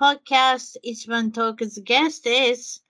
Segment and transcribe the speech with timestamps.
[0.00, 0.76] podcast.
[0.84, 2.80] Ichiban Talk's guest is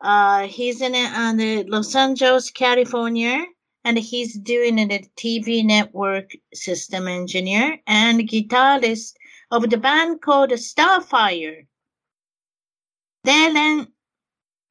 [0.00, 3.44] uh, he's in uh, Los Angeles, California,
[3.84, 9.14] and he's doing a TV network system engineer and guitarist
[9.50, 11.66] of the band called Starfire.
[13.26, 13.88] Dylan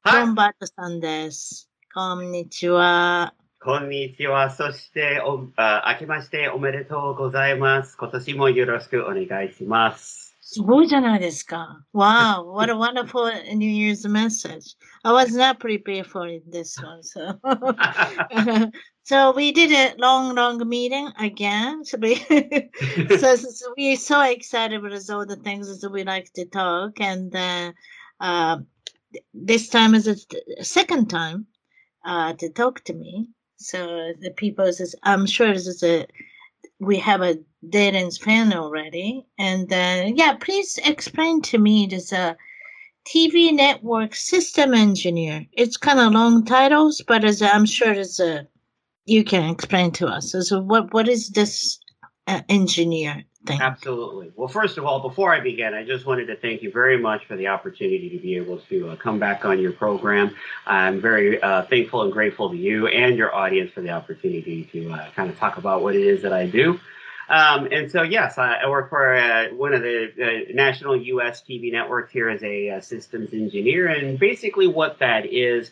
[0.04, 1.66] Bombardo Sanders.
[1.92, 3.34] こんにちは。
[3.60, 4.50] こんにちは。
[4.50, 7.96] そしておあ、明けましておめでとうございます。
[7.96, 10.17] 今年もよろしくお願いします。
[10.47, 11.83] すごいじゃないですか。
[11.93, 14.75] Wow, what a wonderful New Year's message.
[15.03, 17.01] I was not prepared for this one.
[17.01, 17.39] So,
[19.03, 21.83] so we did a long, long meeting again.
[21.85, 22.15] So, we,
[23.17, 27.01] so, so we're so excited with all the things that we like to talk.
[27.01, 27.71] And uh,
[28.19, 28.57] uh,
[29.33, 31.47] this time is a second time
[32.05, 33.29] uh, to talk to me.
[33.57, 36.05] So the people says, I'm sure this is a
[36.79, 39.26] we have a Darren's fan already.
[39.38, 42.34] And uh, yeah, please explain to me this uh,
[43.06, 45.46] TV network system engineer.
[45.52, 48.46] It's kind of long titles, but as I'm sure it's a
[49.06, 50.34] you can explain to us.
[50.40, 51.80] So what what is this
[52.26, 53.60] uh, engineer thing?
[53.60, 54.30] Absolutely.
[54.36, 57.24] Well, first of all, before I begin, I just wanted to thank you very much
[57.24, 60.34] for the opportunity to be able to uh, come back on your program.
[60.66, 64.92] I'm very uh, thankful and grateful to you and your audience for the opportunity to
[64.92, 66.78] uh, kind of talk about what it is that I do.
[67.28, 70.08] Um, and so, yes, I, work for uh, one of the
[70.50, 71.42] uh, national U.S.
[71.42, 73.88] TV networks here as a uh, systems engineer.
[73.88, 75.70] And basically, what that is,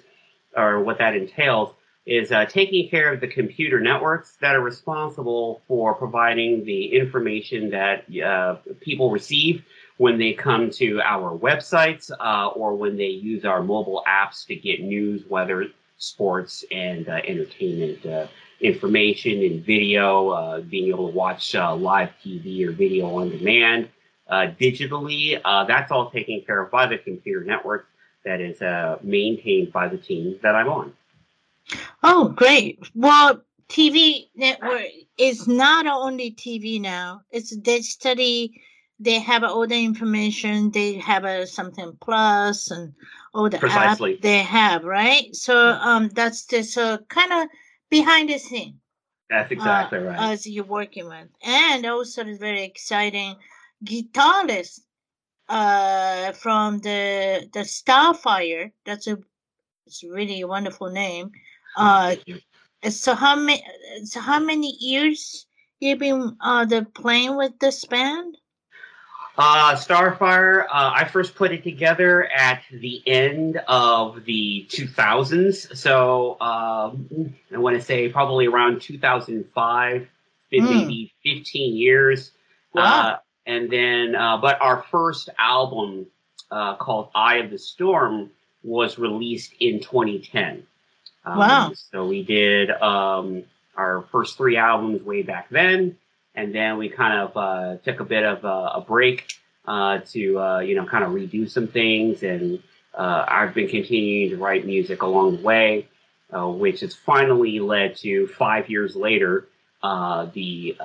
[0.55, 1.73] or what that entails,
[2.05, 7.71] is uh, taking care of the computer networks that are responsible for providing the information
[7.71, 9.65] that uh, people receive
[9.97, 14.55] when they come to our websites uh, or when they use our mobile apps to
[14.55, 18.29] get news, weather, sports, and entertainment
[18.61, 23.89] information and video, uh, being able to watch live TV or video on demand
[24.31, 25.41] digitally.
[25.69, 27.87] that's all taken care of by the computer network
[28.25, 28.61] that is
[29.03, 30.93] maintained by the team that I'm on.
[32.03, 32.79] Oh, great.
[32.95, 34.87] Well, TV network
[35.19, 37.23] is not only TV now.
[37.31, 38.61] It's digitally.
[38.99, 40.71] They have all the information.
[40.71, 42.95] They have a something plus and
[43.35, 44.15] all the Precisely.
[44.15, 45.35] app they have, right?
[45.35, 47.49] So um, that's just uh, kind of
[47.91, 48.81] behind the scene.
[49.29, 50.33] That's exactly uh, right.
[50.33, 53.37] As you're working with, and also it's very exciting
[53.85, 54.81] guitarist
[55.49, 58.71] uh, from the the Starfire.
[58.85, 59.19] That's a
[59.87, 61.33] it's really a wonderful name.
[61.77, 62.17] Uh,
[62.89, 63.63] so how many?
[64.05, 65.47] So how many years
[65.81, 68.37] you've been uh the playing with this band?
[69.39, 75.77] Uh, Starfire, uh, I first put it together at the end of the 2000s.
[75.77, 80.09] So um, I want to say probably around 2005,
[80.51, 80.71] been mm.
[80.71, 82.31] maybe 15 years.
[82.73, 82.83] Wow.
[82.83, 86.07] Uh, and then, uh, but our first album
[86.51, 88.31] uh, called Eye of the Storm
[88.63, 90.67] was released in 2010.
[91.25, 91.73] Um, wow.
[91.75, 93.45] So we did um,
[93.77, 95.97] our first three albums way back then,
[96.37, 99.33] and then we kind of uh, took a bit of a, a break
[99.67, 102.63] uh, to uh, you know kind of redo some things, and
[102.95, 105.89] uh, I've been continuing to write music along the way,
[106.33, 109.49] uh, which has finally led to five years later
[109.83, 110.77] uh, the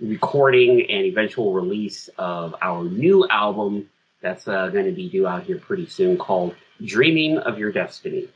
[0.00, 3.88] recording and eventual release of our new album
[4.22, 8.28] that's going to be due out here pretty soon called "Dreaming of Your Destiny."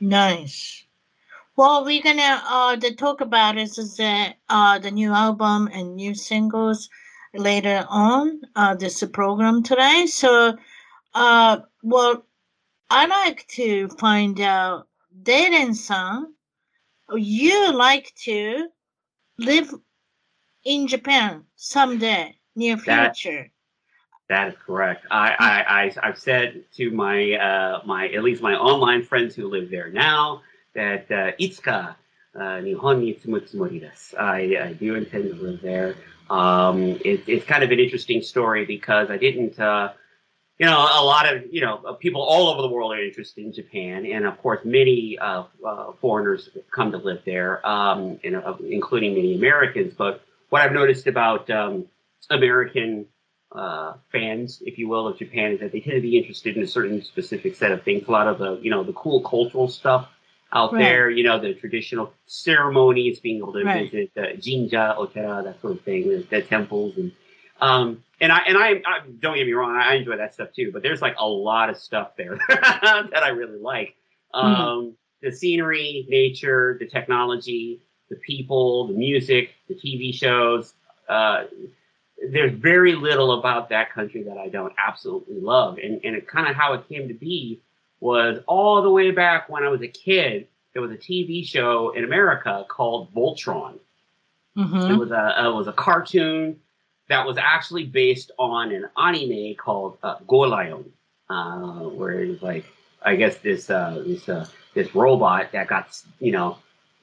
[0.00, 0.82] Nice.
[1.56, 5.96] Well, we're gonna uh the talk about is is the uh the new album and
[5.96, 6.90] new singles
[7.32, 10.04] later on uh this program today.
[10.06, 10.58] So
[11.14, 12.26] uh well
[12.90, 14.88] I like to find out
[15.22, 16.34] Darren san
[17.14, 18.68] you like to
[19.38, 19.72] live
[20.64, 23.50] in Japan someday near future.
[24.28, 25.06] That is correct.
[25.10, 29.48] I, I, I have said to my uh, my at least my online friends who
[29.48, 30.42] live there now
[30.76, 31.96] that uh, itsuka
[32.36, 34.18] uh, Nihon ni tsumutsu desu.
[34.18, 35.96] I, I do intend to live there.
[36.30, 39.58] Um, it, it's kind of an interesting story because I didn't.
[39.58, 39.92] Uh,
[40.58, 43.52] you know, a lot of you know people all over the world are interested in
[43.52, 49.14] Japan, and of course, many uh, uh, foreigners come to live there, um, uh, including
[49.14, 49.92] many Americans.
[49.96, 51.86] But what I've noticed about um,
[52.30, 53.06] American
[53.52, 56.62] uh, fans, if you will, of Japan is that they tend to be interested in
[56.62, 58.08] a certain specific set of things.
[58.08, 60.08] A lot of the, you know, the cool cultural stuff
[60.52, 60.80] out right.
[60.80, 63.90] there, you know, the traditional ceremonies, being able to right.
[63.90, 67.12] visit uh, jinja, otera, that sort of thing, the, the temples, and
[67.60, 70.70] um, and I and I, I, don't get me wrong, I enjoy that stuff too.
[70.72, 73.96] But there's like a lot of stuff there that I really like.
[74.32, 74.46] Hmm.
[74.46, 74.90] Um, mm-hmm.
[75.22, 80.74] The scenery, nature, the technology, the people, the music, the TV shows.
[81.08, 81.44] Uh,
[82.30, 85.78] there's very little about that country that I don't absolutely love.
[85.78, 87.60] And, and it kind of how it came to be
[88.00, 90.48] was all the way back when I was a kid.
[90.72, 93.78] There was a TV show in America called Voltron.
[94.56, 94.92] Mm-hmm.
[94.92, 96.60] It was a it was a cartoon
[97.08, 100.84] that was actually based on an anime called uh, Golion,
[101.30, 102.64] uh, where it was like
[103.02, 106.58] I guess this uh, this uh, this robot that got you know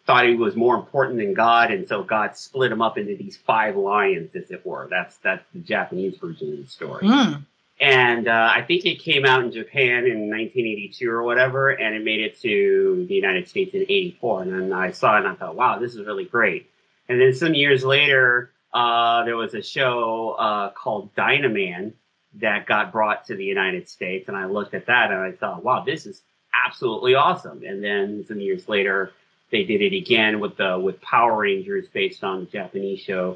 [0.05, 3.37] thought he was more important than God, and so God split him up into these
[3.37, 4.87] five lions, as it were.
[4.89, 7.05] That's that's the Japanese version of the story.
[7.05, 7.45] Mm.
[7.83, 12.01] And uh, I think it came out in Japan in 1982 or whatever, and it
[12.01, 14.43] made it to the United States in '84.
[14.43, 16.71] And then I saw it and I thought, wow, this is really great.
[17.09, 21.91] And then some years later, uh, there was a show uh, called Dynaman
[22.35, 25.65] that got brought to the United States, and I looked at that and I thought,
[25.65, 26.21] wow, this is
[26.65, 27.63] absolutely awesome.
[27.65, 29.11] And then some years later,
[29.51, 33.35] they did it again with the with Power Rangers based on the Japanese show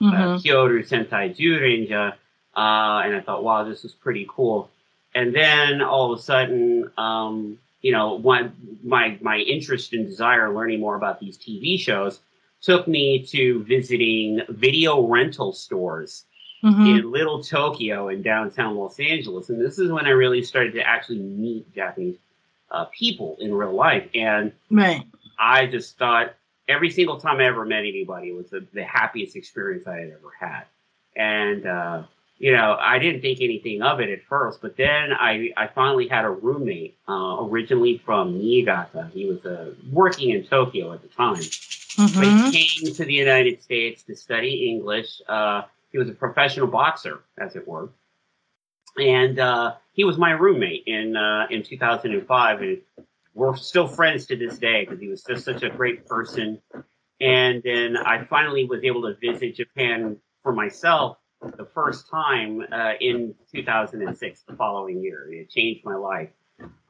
[0.00, 0.48] uh, mm-hmm.
[0.48, 2.14] Kyoryu Sentai Zyuranger,
[2.56, 4.70] uh, and I thought, wow, this is pretty cool.
[5.14, 10.52] And then all of a sudden, um, you know, one, my my interest and desire
[10.52, 12.20] learning more about these TV shows
[12.62, 16.24] took me to visiting video rental stores
[16.64, 16.86] mm-hmm.
[16.86, 20.86] in Little Tokyo in downtown Los Angeles, and this is when I really started to
[20.86, 22.16] actually meet Japanese
[22.70, 25.04] uh, people in real life, and right
[25.38, 26.34] I just thought
[26.68, 30.32] every single time I ever met anybody was the, the happiest experience I had ever
[30.38, 30.64] had.
[31.16, 32.02] And, uh,
[32.38, 36.08] you know, I didn't think anything of it at first, but then I, I finally
[36.08, 39.10] had a roommate, uh, originally from Niigata.
[39.12, 41.36] He was uh, working in Tokyo at the time.
[41.36, 42.20] Mm-hmm.
[42.20, 45.22] But he came to the United States to study English.
[45.28, 47.88] Uh, he was a professional boxer, as it were.
[48.98, 52.62] And uh, he was my roommate in uh, in 2005.
[52.62, 52.80] And
[53.32, 56.60] we're still friends to this day because he was just such a great person.
[57.20, 61.18] And then I finally was able to visit Japan for myself
[61.56, 65.32] the first time uh, in 2006, the following year.
[65.32, 66.30] It changed my life.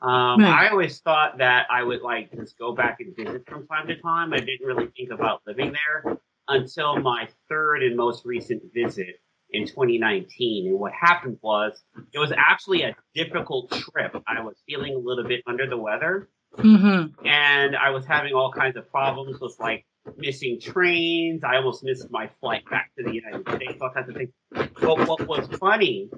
[0.02, 0.66] Um, right.
[0.66, 3.96] I always thought that I would like just go back and visit from time to
[3.96, 4.32] time.
[4.32, 6.18] I didn't really think about living there
[6.48, 9.20] until my third and most recent visit
[9.50, 10.68] in 2019.
[10.68, 14.14] And what happened was it was actually a difficult trip.
[14.26, 16.28] I was feeling a little bit under the weather.
[16.58, 17.26] Mm-hmm.
[17.26, 19.86] And I was having all kinds of problems with like
[20.16, 21.44] missing trains.
[21.44, 24.30] I almost missed my flight back to the United States, all kinds of things.
[24.52, 26.10] But what was funny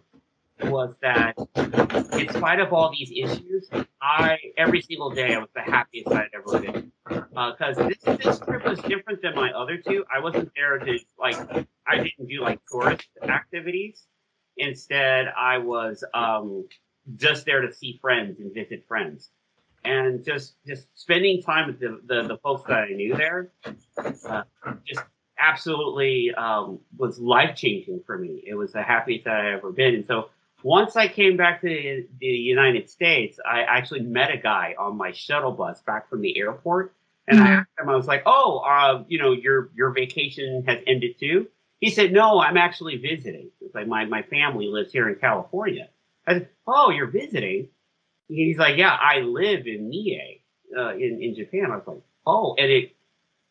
[0.63, 1.37] was that
[2.19, 3.69] in spite of all these issues,
[4.01, 6.93] I every single day I was the happiest I'd ever been.
[7.09, 10.05] Because uh, this this trip was different than my other two.
[10.15, 11.37] I wasn't there to like
[11.87, 14.03] I didn't do like tourist activities.
[14.57, 16.67] Instead, I was um,
[17.17, 19.31] just there to see friends and visit friends
[19.87, 23.51] and just just spending time with the, the, the folks that I knew there,
[23.97, 24.43] uh,
[24.85, 25.03] just
[25.39, 28.43] absolutely um, was life changing for me.
[28.47, 29.95] It was the happiest that I ever been.
[29.95, 30.31] And so
[30.63, 34.97] once I came back to the, the United States, I actually met a guy on
[34.97, 36.95] my shuttle bus back from the airport,
[37.29, 37.47] and mm-hmm.
[37.47, 41.19] I asked him, I was like, "Oh, uh, you know, your your vacation has ended
[41.19, 41.49] too."
[41.81, 43.51] He said, "No, I'm actually visiting.
[43.61, 45.89] It's like my my family lives here in California."
[46.27, 47.69] I said, "Oh, you're visiting."
[48.29, 50.41] He's like, yeah, I live in Mie,
[50.77, 51.71] uh, in in Japan.
[51.71, 52.97] I was like, oh, and it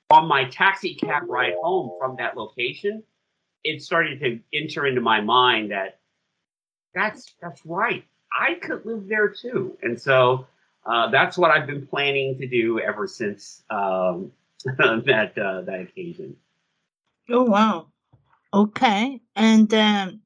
[0.10, 3.04] on my taxi cab ride home from that location,
[3.64, 6.00] it started to enter into my mind that
[6.94, 8.06] that's that's right.
[8.38, 10.48] I could live there too, and so
[10.86, 14.32] uh, that's what I've been planning to do ever since um,
[14.78, 16.36] that uh, that occasion.
[17.30, 17.88] Oh wow!
[18.54, 20.22] Okay, and um,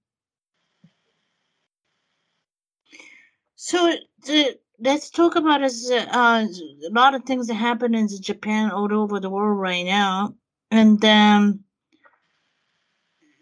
[3.55, 3.95] so
[4.25, 8.93] the, let's talk about as uh, a lot of things that happen in Japan all
[8.93, 10.35] over the world right now,
[10.71, 11.63] and um,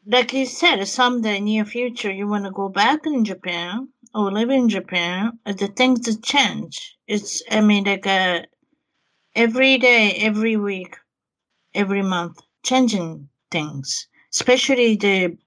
[0.07, 4.49] like you said, someday near future you want to go back in Japan or live
[4.49, 6.97] in Japan, uh, the things that change.
[7.05, 8.45] It's I mean like a
[9.35, 10.97] every day, every week,
[11.73, 14.07] every month, changing things.
[14.33, 15.37] Especially the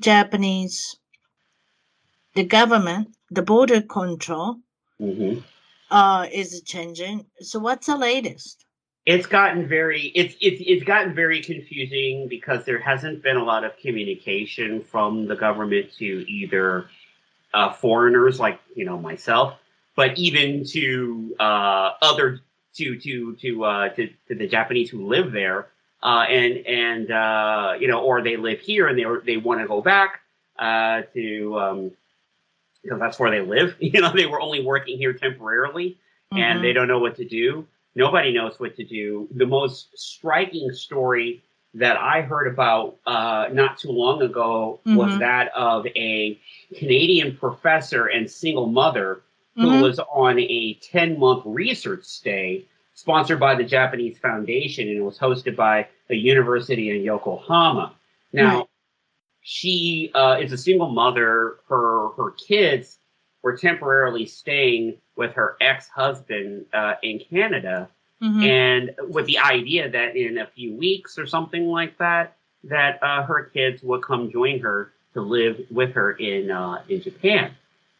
[0.00, 0.96] Japanese,
[2.34, 4.56] the government, the border control
[4.98, 5.38] hmm
[5.90, 7.26] uh, is changing.
[7.40, 8.64] So what's the latest?
[9.06, 13.64] It's gotten very it's it's it's gotten very confusing because there hasn't been a lot
[13.64, 16.88] of communication from the government to either
[17.54, 19.54] uh, foreigners like you know myself,
[19.96, 22.40] but even to uh, other
[22.74, 25.68] to to to, uh, to to the Japanese who live there,
[26.02, 29.66] uh, and and uh, you know, or they live here and they they want to
[29.66, 30.20] go back
[30.58, 31.90] uh, to um,
[32.82, 33.76] because that's where they live.
[33.80, 35.96] You know, they were only working here temporarily,
[36.32, 36.62] and Mhm.
[36.62, 37.66] they don't know what to do.
[37.94, 39.28] Nobody knows what to do.
[39.32, 41.42] The most striking story
[41.74, 45.18] that I heard about uh, not too long ago was Mhm.
[45.20, 46.38] that of a
[46.76, 49.22] Canadian professor and single mother
[49.56, 49.82] who Mhm.
[49.82, 55.18] was on a 10 month research stay sponsored by the Japanese Foundation and it was
[55.18, 57.92] hosted by a university in Yokohama.
[58.32, 58.66] Now.
[59.42, 61.56] She uh, is a single mother.
[61.68, 62.98] Her her kids
[63.42, 67.88] were temporarily staying with her ex husband uh, in Canada,
[68.22, 68.42] Mhm.
[68.44, 73.22] and with the idea that in a few weeks or something like that, that uh,
[73.22, 77.52] her kids would come join her to live with her in uh, in Japan.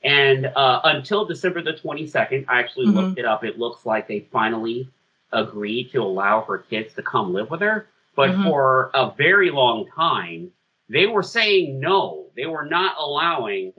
[0.02, 2.94] And uh, until December the 22nd, I actually Mhm.
[2.94, 3.44] looked it up.
[3.44, 4.88] It looks like they finally
[5.32, 7.87] agreed to allow her kids to come live with her.
[8.16, 8.42] But Mhm.
[8.44, 10.52] for a very long time,
[10.90, 12.26] they were saying no.
[12.37, 13.73] They were not allowing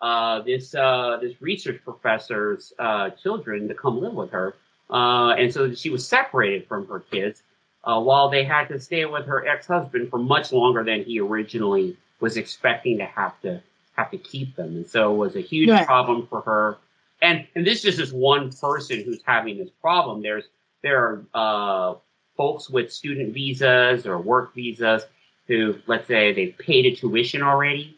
[0.00, 4.54] uh, this uh, this research professor's uh, children to come live with her,
[4.90, 7.42] uh, and so she was separated from her kids
[7.84, 11.18] uh, while they had to stay with her ex husband for much longer than he
[11.20, 13.62] originally was expecting to have to
[13.96, 15.86] have to keep them, and so it was a huge Right.
[15.86, 16.78] problem for her.
[17.22, 20.22] And and this just is one person who's having this problem.
[20.22, 20.44] There's
[20.82, 21.94] there are uh,
[22.36, 25.04] folks with student visas or work visas
[25.50, 27.96] who, let's say, they've paid a tuition already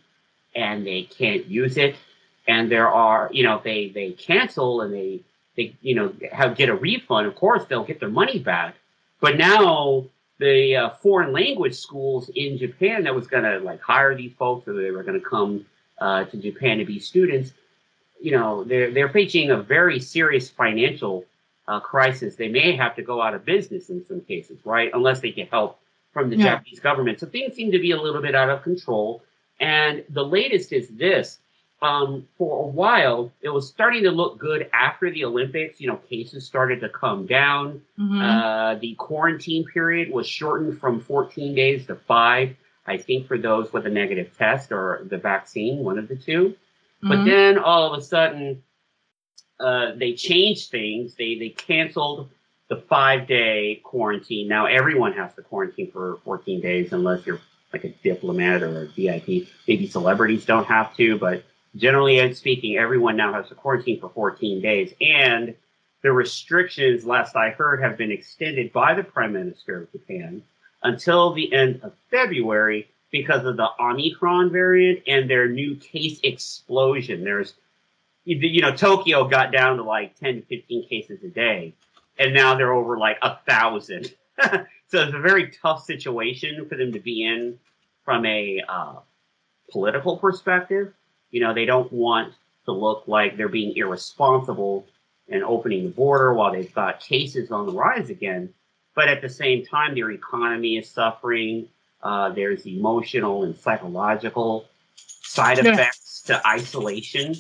[0.56, 1.96] and they can't use it.
[2.48, 5.20] And there are, you know, they they cancel and they
[5.54, 7.26] they you know have get a refund.
[7.26, 8.74] Of course, they'll get their money back.
[9.20, 10.06] But now
[10.38, 14.66] the uh, foreign language schools in Japan that was going to like hire these folks
[14.66, 15.66] or they were going to come
[16.00, 17.52] uh, to Japan to be students,
[18.18, 21.26] you know, they're they're facing a very serious financial
[21.68, 22.34] uh, crisis.
[22.34, 24.90] They may have to go out of business in some cases, right?
[24.94, 25.78] Unless they get help
[26.12, 26.44] from the Yeah.
[26.44, 27.20] Japanese government.
[27.20, 29.22] So things seem to be a little bit out of control.
[29.60, 31.38] And the latest is this.
[31.80, 35.80] Um, for a while, it was starting to look good after the Olympics.
[35.80, 37.82] You know, cases started to come down.
[37.98, 38.22] Mhm.
[38.22, 42.54] Uh, the quarantine period was shortened from 14 days to five,
[42.86, 46.54] I think, for those with a negative test or the vaccine, one of the two.
[47.02, 47.24] But Mhm.
[47.24, 48.62] then all of a sudden,
[49.58, 51.14] uh, they changed things.
[51.16, 52.28] They they canceled
[52.72, 54.48] the five day quarantine.
[54.48, 57.38] Now everyone has to quarantine for 14 days unless you're
[57.70, 59.46] like a diplomat or a VIP.
[59.68, 61.44] Maybe celebrities don't have to, but
[61.76, 64.94] generally speaking, everyone now has to quarantine for 14 days.
[65.02, 65.54] And
[66.00, 70.42] the restrictions, last I heard, have been extended by the Prime Minister of Japan
[70.82, 77.22] until the end of February because of the Omicron variant and their new case explosion.
[77.22, 77.52] There's,
[78.24, 81.74] you you know, Tokyo got down to like 10 to 15 cases a day,
[82.18, 84.12] and now they're over like a thousand.
[84.42, 87.58] so it's a very tough situation for them to be in
[88.04, 88.94] from a uh,
[89.70, 90.92] political perspective.
[91.30, 92.34] You know, they don't want
[92.66, 94.86] to look like they're being irresponsible
[95.28, 98.52] and opening the border while they've got cases on the rise again.
[98.94, 101.68] But at the same time, their economy is suffering.
[102.02, 104.66] Uh, there's emotional and psychological
[105.22, 105.72] side Yeah.
[105.72, 107.34] effects to isolation.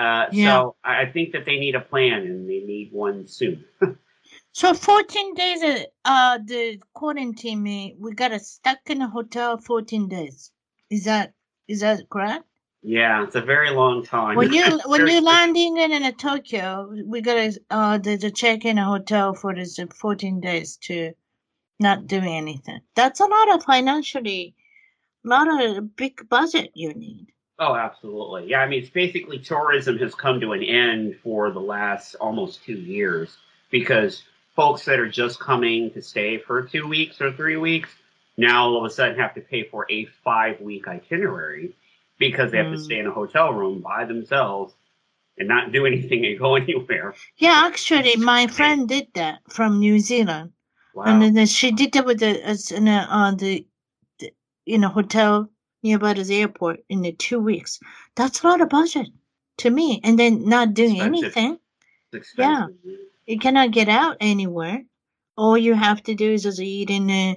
[0.00, 0.46] Uh, Yeah.
[0.46, 3.64] So I think that they need a plan and they need one soon.
[4.52, 10.50] So 14 days, uh, uh, the quarantine, we got stuck in a hotel 14 days.
[10.90, 11.34] Is that,
[11.68, 12.44] is that correct?
[12.82, 14.36] Yeah, it's a very long time.
[14.36, 18.30] When you, when you're landing in, in a Tokyo, we got to, uh, the, the
[18.30, 21.12] check in a hotel for this uh, 14 days to
[21.78, 22.80] not doing anything.
[22.96, 24.54] That's a lot of financially,
[25.24, 27.28] a lot of big budget you need.
[27.60, 28.48] Oh, absolutely.
[28.48, 32.64] Yeah, I mean, it's basically tourism has come to an end for the last almost
[32.64, 33.36] two years
[33.70, 34.22] because
[34.56, 37.90] folks that are just coming to stay for two weeks or three weeks
[38.36, 41.74] now all of a sudden have to pay for a five week itinerary
[42.18, 42.84] because they have to Mm.
[42.84, 44.72] stay in a hotel room by themselves
[45.38, 47.14] and not do anything and go anywhere.
[47.36, 50.52] Yeah, actually, my friend did that from New Zealand.
[50.94, 51.04] Wow.
[51.04, 52.30] And then she did that with the,
[52.74, 53.66] in a, uh, the,
[54.18, 54.32] the,
[54.66, 55.50] in a hotel
[55.82, 57.80] nearby the airport in the two weeks.
[58.16, 59.08] That's a lot of budget
[59.58, 60.00] to me.
[60.04, 61.36] And then not doing Expensive.
[61.36, 61.58] anything.
[62.36, 62.66] Yeah.
[63.26, 64.82] You cannot get out anywhere.
[65.36, 67.36] All you have to do is just eat in the,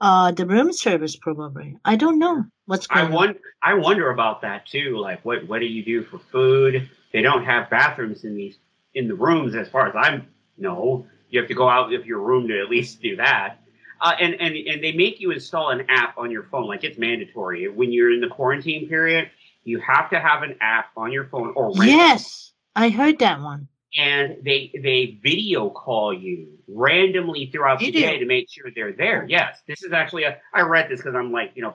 [0.00, 1.76] uh, the room service, probably.
[1.84, 3.12] I don't know what's I going on.
[3.12, 4.98] wonder, I wonder about that too.
[4.98, 6.88] Like, what what do you do for food?
[7.12, 8.56] They don't have bathrooms in these
[8.94, 10.22] in the rooms, as far as I
[10.58, 11.06] know.
[11.30, 13.58] You have to go out of your room to at least do that.
[14.00, 16.98] Uh, and and and they make you install an app on your phone, like it's
[16.98, 19.30] mandatory when you're in the quarantine period.
[19.64, 23.68] You have to have an app on your phone or Yes, I heard that one.
[23.96, 28.10] and they they video call you randomly throughout the Video.
[28.10, 29.26] day to make sure they're there.
[29.28, 30.38] Yes, this is actually a.
[30.52, 31.74] I read this because I'm like, you know,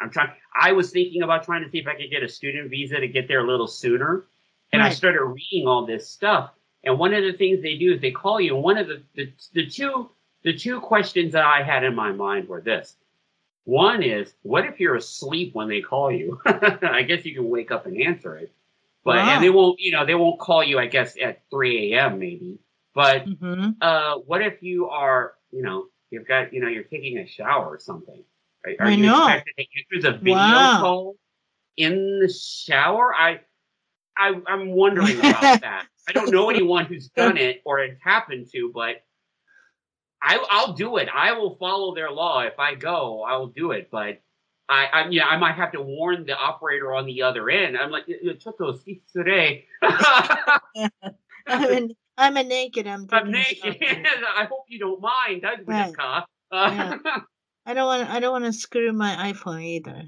[0.00, 0.30] I'm trying.
[0.60, 3.08] I was thinking about trying to see if I could get a student visa to
[3.08, 4.24] get there a little sooner,
[4.72, 6.50] and I started reading all this stuff.
[6.84, 8.56] And one of the things they do is they call you.
[8.56, 10.10] And one of the the, the two
[10.44, 12.96] the two questions that I had in my mind were this.
[13.64, 16.40] One is, what if you're asleep when they call you?
[16.46, 18.52] I guess you can wake up and answer it.
[19.04, 19.34] But Wow.
[19.34, 20.78] and they won't, you know, they won't call you.
[20.78, 22.18] I guess at 3 a.m.
[22.18, 22.58] maybe.
[22.94, 27.18] But hmm uh, what if you are, you know, you've got, you know, you're taking
[27.18, 28.22] a shower or something?
[28.64, 29.26] Are, are I you know.
[29.26, 29.64] expected to
[29.98, 30.80] answer the video Wow.
[30.80, 31.16] call
[31.76, 33.14] in the shower?
[33.14, 33.40] I,
[34.16, 35.86] I, I'm wondering about that.
[36.08, 39.04] I don't know anyone who's done it or it's happened to, but
[40.22, 41.08] I, I'll do it.
[41.12, 42.40] I will follow their law.
[42.40, 43.88] If I go, I will do it.
[43.90, 44.20] But
[44.68, 47.76] I, I, yeah, I might have to warn the operator on the other end.
[47.76, 49.66] I'm like, eh, eh, Choto, si today.
[51.46, 52.86] I'm, I'm a naked.
[52.86, 53.78] I'm, I'm naked.
[53.82, 55.44] I hope you don't mind.
[55.66, 55.94] Right.
[55.96, 56.24] car.
[56.52, 56.98] Yeah.
[57.64, 58.10] I don't want.
[58.10, 60.02] I don't want to screw my iPhone either.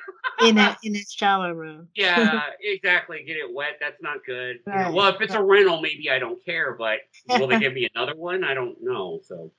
[0.42, 1.88] In a in a shower room.
[1.94, 3.22] yeah, exactly.
[3.26, 3.78] Get it wet.
[3.80, 4.56] That's not good.
[4.66, 4.92] Right.
[4.92, 6.76] well, if it's a rental, maybe I don't care.
[6.78, 6.98] But
[7.28, 8.44] will they give me another one?
[8.44, 9.20] I don't know.
[9.24, 9.50] So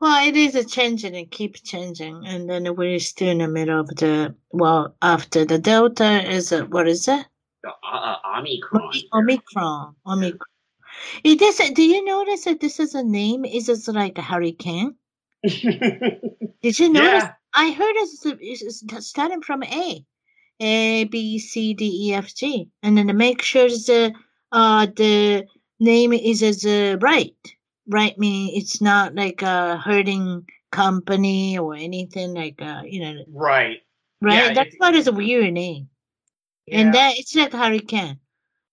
[0.00, 3.80] Well, it is a changing and keep changing, and then we're still in the middle
[3.80, 7.26] of the well after the Delta is a, what is it?
[7.62, 8.92] the uh, uh, Omicron.
[9.12, 9.94] Omicron.
[10.06, 10.48] Omicron.
[11.24, 11.58] It is.
[11.74, 13.44] Do you notice that this is a name?
[13.44, 14.94] Is this like a hurricane?
[16.62, 17.24] Did you notice?
[17.24, 17.32] yeah.
[17.54, 20.04] I heard it's, starting from A,
[20.60, 24.12] A B C D E F G, and then to make sure the
[24.52, 25.46] uh the
[25.80, 27.34] name is as uh, right.
[27.90, 33.78] Right meaning it's not like a hurting company or anything like uh you know Right.
[34.20, 34.48] right.
[34.48, 35.88] Yeah, That's it- why it's a weird name,
[36.66, 36.80] Yeah.
[36.80, 38.18] and that it's like hurricane.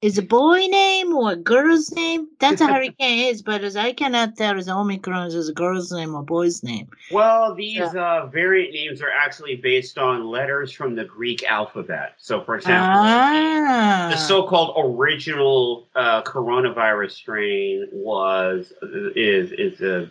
[0.01, 2.27] Is a boy name or a girl's name?
[2.39, 6.13] That's a hurricane is, but as I cannot tell is Omicron is a girl's name
[6.13, 6.89] or boy's name.
[7.11, 12.13] well, these uh, variant names are actually based on letters from the Greek alphabet.
[12.17, 18.73] So, for example, Ah, the so-called original uh, coronavirus strain was
[19.15, 20.07] is is uh,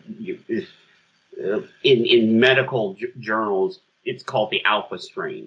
[0.49, 0.67] is
[1.45, 5.47] uh, in in medical j- journals it's called the alpha strain.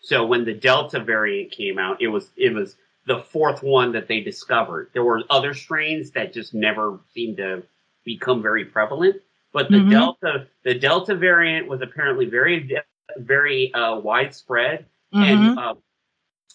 [0.00, 2.76] So when the delta variant came out, it was it was
[3.08, 4.90] the fourth one that they discovered.
[4.92, 7.62] There were other strains that just never seemed to
[8.04, 9.16] become very prevalent,
[9.52, 9.90] but the Mhm.
[9.90, 12.78] delta the delta variant was apparently very
[13.16, 15.22] very uh, widespread mhm.
[15.24, 15.74] and uh,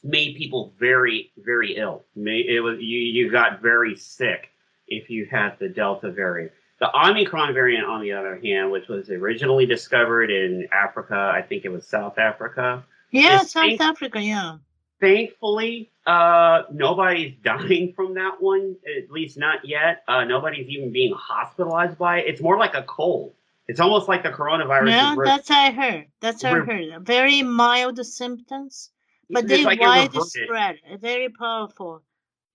[0.03, 2.05] made people very very ill.
[2.15, 4.51] It was you you got very sick
[4.87, 6.51] if you had the Delta variant.
[6.79, 11.63] The Omicron variant, on the other hand, which was originally discovered in Africa, I think
[11.65, 12.83] it was South Africa.
[13.11, 14.57] yeah, South Africa, yeah.
[15.03, 20.01] Thankfully, uh, nobody's dying from that one, at least not yet.
[20.07, 22.27] Uh, nobody's even being hospitalized by it.
[22.27, 23.33] It's more like a cold.
[23.67, 24.91] It's almost like the coronavirus.
[24.91, 26.05] Yeah, re- that's I heard.
[26.21, 27.05] That's I Re- heard.
[27.05, 28.91] Very mild symptoms,
[29.29, 30.79] but they like it widespread.
[31.01, 32.01] Very powerful.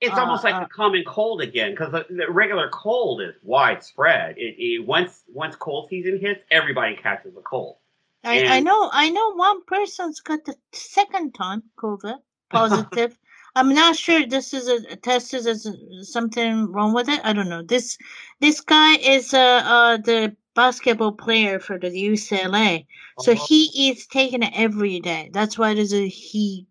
[0.01, 3.35] It's Uh, almost like uh, the common cold again, because the, the regular cold is
[3.43, 4.39] widespread.
[4.39, 7.77] It, it once once cold season hits, everybody catches a cold.
[8.25, 13.19] I, I know I know one person's got the second time COVID positive.
[13.55, 15.67] I'm not sure this is a, a test is is
[16.13, 17.21] something wrong with it.
[17.25, 17.63] I don't know.
[17.63, 17.99] This
[18.41, 22.87] this guy is uh, uh the basketball player for the UCLA.
[23.21, 23.47] So Uh-huh.
[23.49, 25.31] he is taking it every day.
[25.33, 26.67] That's why there's a he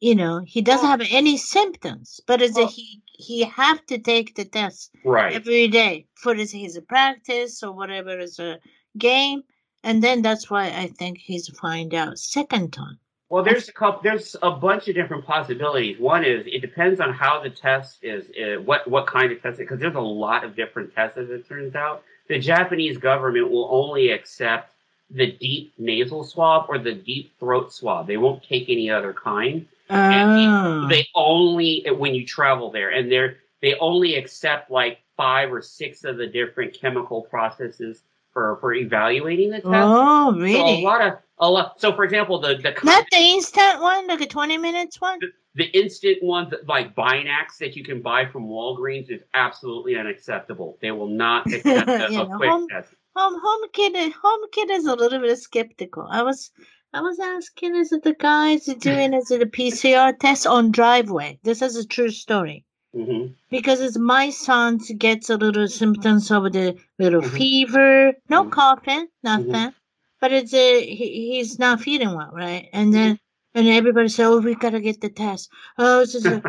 [0.00, 4.34] you know, he doesn't have any symptoms, but it's a he he have to take
[4.34, 5.34] the test right.
[5.34, 8.58] every day for his, his practice or whatever is a
[8.96, 9.42] game.
[9.84, 12.98] And then that's why I think he's find out second time.
[13.30, 14.02] Well, there's a couple.
[14.02, 16.00] There's a bunch of different possibilities.
[16.00, 19.58] One is it depends on how the test is, uh, what what kind of test,
[19.58, 21.16] because there's a lot of different tests.
[21.16, 24.72] As it turns out, the Japanese government will only accept
[25.12, 28.08] the deep nasal swab or the deep throat swab.
[28.08, 29.66] They won't take any other kind.
[29.88, 30.86] Oh.
[30.88, 36.04] they only when you travel there and they're they only accept like five or six
[36.04, 38.00] of the different chemical processes
[38.32, 39.66] for for evaluating the test.
[39.66, 41.80] Oh, So a lot of a lot.
[41.80, 45.18] So for example, the the Not the instant one, like a 20 minutes one?
[45.56, 50.78] the instant ones like Binax that you can buy from Walgreens is absolutely unacceptable.
[50.80, 52.94] They will not accept a, Yeah, a quick home- test.
[53.16, 56.06] Home home kid home kid is a little bit skeptical.
[56.08, 56.52] I was
[56.94, 61.40] I was asking is it the guys doing is it a PCR test on driveway?
[61.42, 62.64] This is a true story.
[62.94, 67.36] Hmm Because it's my son gets a little symptoms of the little Mhm.
[67.36, 68.50] fever, no Mhm.
[68.52, 69.74] coughing, nothing.
[70.20, 72.68] But it's a he, he's not feeling well, right?
[72.72, 73.18] And then
[73.54, 75.50] and everybody said, Oh, we gotta get the test.
[75.78, 76.44] Oh it's just a-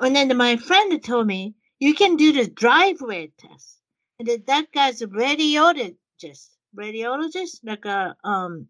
[0.00, 3.78] and then my friend told me you can do the driveway test.
[4.18, 6.48] And then that guy's a radiologist.
[6.76, 7.60] Radiologist?
[7.64, 8.68] Like a um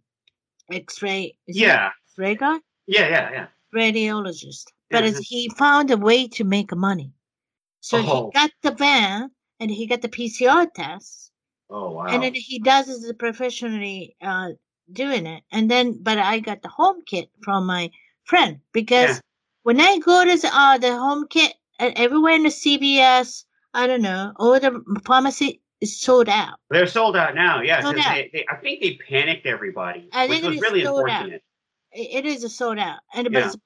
[0.73, 2.59] X-ray yeah, X-ray guy?
[2.87, 3.47] yeah, yeah, yeah.
[3.75, 4.67] Radiologist.
[4.93, 5.21] But Mhm.
[5.25, 7.13] he found a way to make money.
[7.81, 8.03] So Oh.
[8.03, 11.33] he got the van and he got the PCR test.
[11.71, 12.07] Oh wow.
[12.07, 14.51] And then he does it professionally uh
[14.93, 15.43] doing it.
[15.51, 17.91] And then but I got the home kit from my
[18.25, 19.21] friend because Yeah.
[19.63, 23.87] when I go to the, uh, the home kit uh, everywhere in the CVS, I
[23.87, 26.59] don't know, all the pharmacy is sold out.
[26.71, 27.63] They're sold out now.
[27.63, 28.15] Yeah, Sold out.
[28.15, 31.23] they, they, I think they panicked everybody, I which think was is really sold out.
[31.23, 31.43] unfortunate.
[31.93, 33.01] It, it is a sold out.
[33.15, 33.47] And but Yeah.
[33.47, 33.57] it's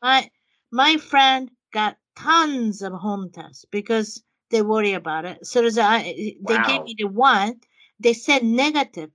[0.76, 5.46] my friend got tons of home tests because they worry about it.
[5.46, 7.60] So there's a, they gave me the one.
[8.00, 9.10] They said negative.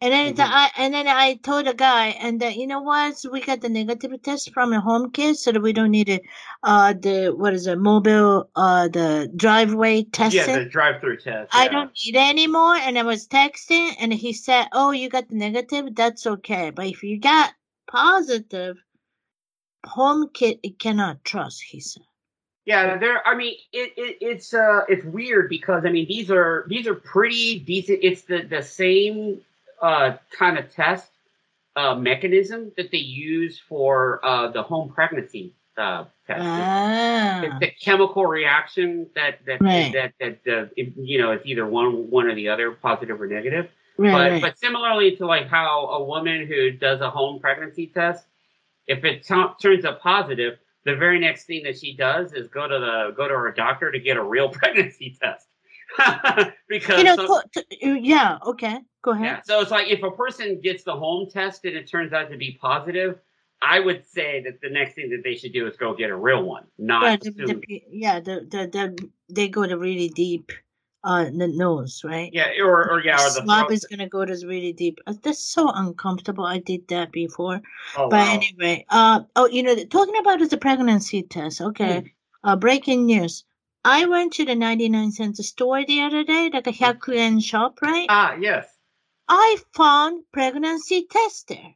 [0.00, 0.50] And then the, Mhm.
[0.62, 3.16] I and then I told the guy, and uh, you know what?
[3.18, 6.10] So we got the negative test from a home kit, so that we don't need
[6.10, 6.22] it.
[6.62, 7.78] Uh, the what is it?
[7.78, 10.54] Mobile, uh, the driveway testing.
[10.54, 11.54] Yeah, the drive-through test.
[11.54, 11.70] I yeah.
[11.72, 12.76] don't need it anymore.
[12.76, 15.94] And I was texting, and he said, "Oh, you got the negative.
[15.94, 16.70] That's okay.
[16.70, 17.54] But if you got
[17.86, 18.76] positive,
[19.86, 22.02] home kit, it cannot trust." He said.
[22.66, 23.26] Yeah, there.
[23.26, 26.94] I mean, it, it it's uh it's weird because I mean these are these are
[26.94, 28.00] pretty decent.
[28.02, 29.40] It's the the same
[29.82, 31.10] uh kind of test
[31.76, 36.40] uh mechanism that they use for uh the home pregnancy uh test.
[36.40, 39.92] Ah, It's the chemical reaction that that Right.
[39.92, 43.68] that that uh, you know it's either one one or the other, positive or negative.
[43.98, 44.42] right, but right.
[44.42, 48.24] but similarly to like how a woman who does a home pregnancy test,
[48.86, 52.68] if it t- turns up positive, the very next thing that she does is go
[52.68, 55.46] to the go to her doctor to get a real pregnancy test.
[56.68, 59.26] because you know, to- to- yeah, okay, go ahead.
[59.26, 62.30] yeah, so it's like if a person gets the home test and it turns out
[62.30, 63.18] to be positive,
[63.62, 66.16] I would say that the next thing that they should do is go get a
[66.16, 70.50] real one, not Right, the, the, yeah, the, the the they go to really deep,
[71.04, 72.32] uh, the nose, right?
[72.32, 74.98] yeah, or or yeah, or the swab is gonna go to really deep.
[75.06, 76.44] Uh, That's so uncomfortable.
[76.44, 77.60] I did that before.
[77.96, 78.32] Oh, But wow.
[78.40, 81.60] anyway, uh, oh, you know, talking about the pregnancy test.
[81.60, 82.06] Okay, Hmm.
[82.48, 83.44] uh, breaking news.
[83.84, 88.06] I went to the 99 cent store the other day, like a Hyakuen shop, right?
[88.08, 88.66] Ah, yes.
[89.28, 91.74] I found pregnancy test there.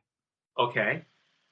[0.58, 1.04] Okay.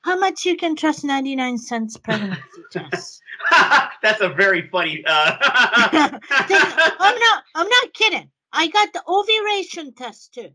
[0.07, 2.41] How much you can trust 99 cents pregnancy
[2.71, 3.21] test?
[4.05, 5.03] That's a very funny.
[5.05, 5.37] Uh...
[5.41, 8.31] I'm not, I'm not kidding.
[8.53, 10.43] I got the ovulation test too.
[10.43, 10.53] If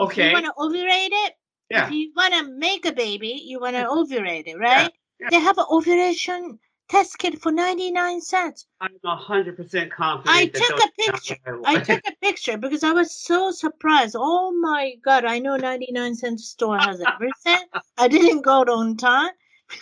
[0.00, 0.26] okay.
[0.26, 1.32] you want to ovulate it,
[1.70, 1.86] Yeah.
[1.86, 4.92] if you want to make a baby, you want to ovulate it, right?
[5.20, 5.28] yeah.
[5.30, 6.58] They have an ovulation
[6.88, 8.66] test kit for 99 cents.
[8.80, 10.36] I'm hundred percent confident.
[10.36, 11.60] I took a picture.
[11.64, 14.16] I took a picture because I was so surprised.
[14.18, 17.66] Oh my God, I know 99 cent store has everything.
[17.98, 19.30] I didn't go on time.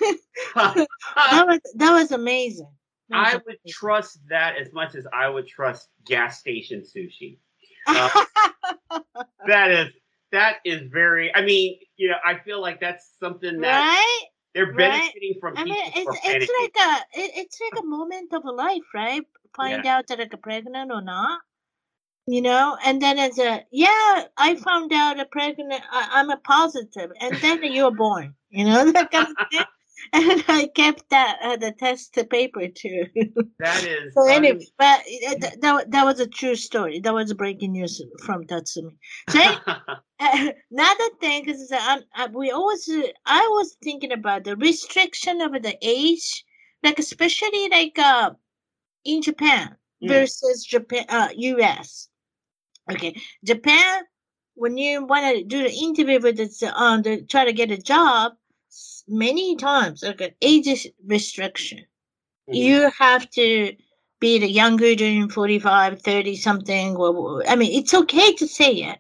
[0.55, 2.69] That was, that was amazing.
[3.09, 3.61] That was I would amazing.
[3.69, 7.39] trust that as much as I would trust gas station sushi.
[7.87, 8.25] Uh,
[9.47, 9.93] that is
[10.33, 11.35] that is very.
[11.35, 14.25] I mean, you know, I feel like that's something that right?
[14.57, 15.13] They're right.
[15.41, 15.55] from.
[15.59, 19.23] I mean, it's it's like a it, it's like a moment of life, right?
[19.55, 21.41] Find out that I'm pregnant or not,
[22.27, 22.79] you know.
[22.85, 25.83] And then it's a yeah, I found out a pregnant.
[25.91, 29.67] I, I'm a positive, and then you're born, you know that kind of thing.
[30.13, 33.07] And I kept that uh, the test paper too.
[33.59, 34.15] that is.
[34.15, 37.01] so anyway, but uh, that that was a true story.
[37.01, 38.97] That was breaking news from Tatsumi.
[39.29, 39.59] So anyway,
[40.21, 44.57] uh, another thing is that I'm, I, we always uh, I was thinking about the
[44.57, 46.45] restriction of the age,
[46.83, 48.31] like especially like uh,
[49.05, 50.09] in Japan Mm.
[50.09, 52.09] versus Japan, uh, U.S.
[52.91, 54.05] Okay, Japan,
[54.55, 57.79] when you want to do the interview with the um, the, try to get a
[57.79, 58.33] job,
[59.09, 61.81] many times okay, age is restriction
[62.49, 62.57] Mhm.
[62.57, 63.75] you have to
[64.21, 68.99] be the younger than 45 30 something or, i mean it's okay to say it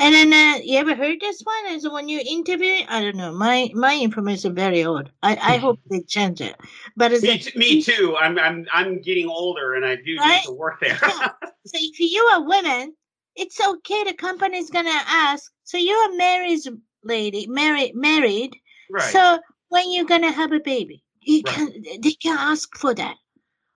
[0.00, 3.32] and then uh, you ever heard this one is when you interview i don't know
[3.32, 6.56] my my information is very old i i hope they change it
[6.96, 8.16] but it's me, like, t- me too.
[8.18, 10.36] I'm I'm I'm getting older, and I do Right?
[10.36, 10.98] need to work there.
[11.02, 11.30] Yeah.
[11.66, 12.94] so if you are women
[13.38, 14.04] it's okay.
[14.04, 15.52] The company's gonna ask.
[15.64, 16.60] So you're a married
[17.04, 18.56] lady, married, married.
[18.90, 19.12] Right.
[19.12, 21.54] So when you're gonna have a baby, you Right.
[21.54, 23.16] can they can ask for that.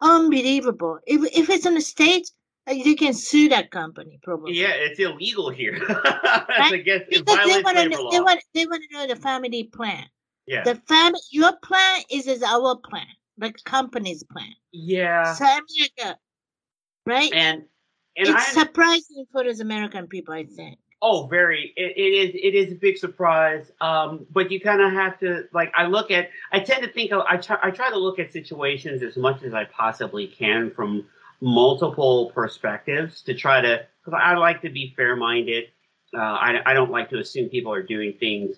[0.00, 0.98] Unbelievable.
[1.06, 2.32] If if it's in the states,
[2.68, 4.54] uh, you can sue that company probably.
[4.54, 5.76] yeah, it's illegal here.
[6.58, 9.64] It's against, Because they want to know, they want they want to know the family
[9.64, 10.04] plan.
[10.46, 10.64] yeah.
[10.64, 13.06] The family your plan is is our plan,
[13.38, 14.52] like company's plan.
[14.72, 15.34] yeah.
[15.34, 16.18] So America,
[17.06, 17.32] right?
[17.32, 17.62] And
[18.16, 20.78] and it's I surprising for those American people, I think.
[21.02, 21.72] Oh, very.
[21.76, 22.30] It, it is.
[22.34, 23.70] It is a big surprise.
[23.80, 25.72] Um, but you kind of have to like.
[25.76, 26.30] I look at.
[26.52, 27.12] I tend to think.
[27.12, 27.58] I try.
[27.62, 31.06] I try to look at situations as much as I possibly can from
[31.40, 33.84] multiple perspectives to try to.
[34.04, 35.64] Because I like to be fair-minded.
[36.14, 38.56] Uh, I, I don't like to assume people are doing things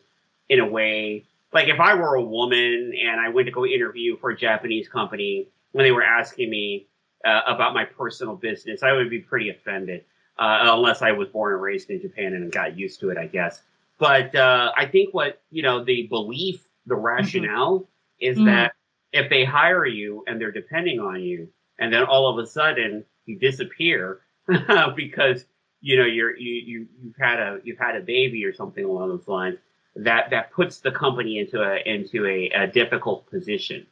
[0.48, 4.16] in a way like if I were a woman and I went to go interview
[4.18, 6.88] for a Japanese company when they were asking me
[7.24, 10.04] uh, about my personal business, I would be pretty offended
[10.38, 13.26] uh, unless I was born and raised in Japan and got used to it, I
[13.26, 13.62] guess.
[13.98, 17.88] But uh, I think what you know, the belief, the rationale
[18.20, 18.44] is Mhm.
[18.46, 18.74] that
[19.12, 23.04] if they hire you and they're depending on you, and then all of a sudden
[23.26, 24.20] you disappear
[24.96, 25.44] because
[25.80, 29.08] you know you're you, you you've had a you've had a baby or something along
[29.10, 29.58] those lines,
[29.96, 33.86] that that puts the company into a into a, a difficult position.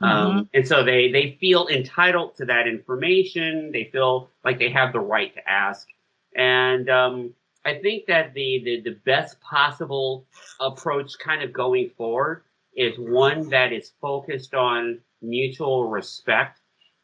[0.00, 3.70] Um, and so they they feel entitled to that information.
[3.72, 5.86] They feel like they have the right to ask.
[6.34, 10.26] And um, I think that the, the the best possible
[10.60, 12.42] approach, kind of going forward,
[12.76, 16.60] is one that is focused on mutual respect.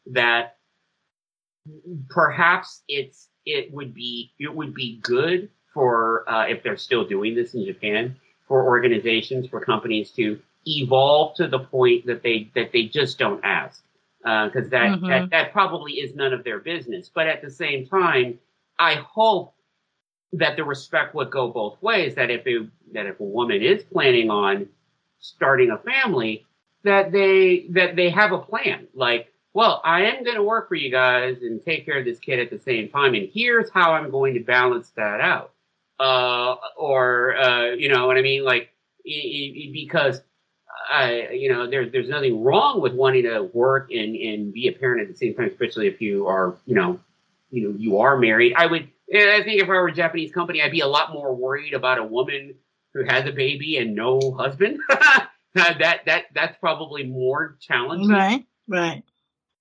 [0.07, 0.57] That
[2.09, 7.35] perhaps it's it would be it would be good for uh, if they're still doing
[7.35, 8.15] this in Japan
[8.47, 13.43] for organizations for companies to evolve to the point that they that they just don't
[13.43, 13.83] ask
[14.23, 15.07] because that, Mhm.
[15.07, 17.09] that that probably is none of their business.
[17.13, 18.39] But at the same time
[18.79, 19.53] i hope
[20.33, 23.83] that the respect would go both ways that if a, that if a woman is
[23.83, 24.67] planning on
[25.19, 26.45] starting a family
[26.83, 28.87] that they that they have a plan.
[28.93, 32.19] Like well i am going to work for you guys and take care of this
[32.19, 35.51] kid at the same time and here's how i'm going to balance that out.
[35.99, 38.43] Uh, or uh, you know what i mean?
[38.43, 38.69] Like
[39.05, 40.21] i- i- because
[40.91, 44.71] I, you know, there's there's nothing wrong with wanting to work and, and be a
[44.73, 46.99] parent at the same time, especially if you are, you know,
[47.49, 48.53] you know, you are married.
[48.55, 51.33] I would, I think if I were a Japanese company, I'd be a lot more
[51.35, 52.55] worried about a woman
[52.93, 54.79] who has a baby and no husband.
[55.55, 58.09] that that that's probably more challenging.
[58.09, 59.03] Right, right.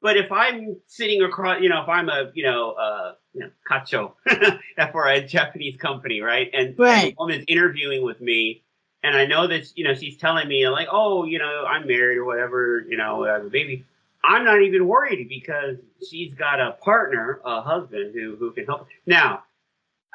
[0.03, 3.51] But if I'm sitting across, you know, if I'm a, you know, uh, you know,
[3.71, 4.15] kacho
[4.93, 7.11] for a Japanese company, right, and, and Right.
[7.11, 8.65] the woman's interviewing with me,
[9.03, 12.19] and I know that, you know, she's telling me like, oh, you know, I'm married
[12.19, 13.85] or whatever, you know, I have a baby.
[14.23, 15.77] I'm not even worried because
[16.09, 18.87] she's got a partner, a husband who who can help.
[19.07, 19.45] Now,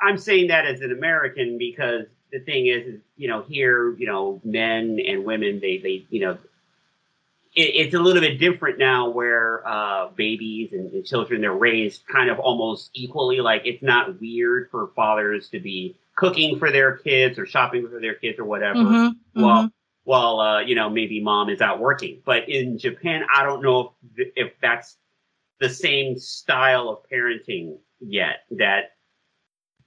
[0.02, 4.40] I'm saying that as an American because the thing is, you know, here, you know,
[4.44, 6.38] men and women, they they, you know,
[7.56, 12.06] it, it's a little bit different now where uh, babies and, and children they're raised
[12.08, 16.98] kind of almost equally like it's not weird for fathers to be cooking for their
[16.98, 19.72] kids or shopping for their kids or whatever Mhm, well mhm.
[20.04, 22.22] while uh, you know maybe mom is out working.
[22.26, 24.98] But in japan i don't know if, if that's
[25.60, 28.92] the same style of parenting yet that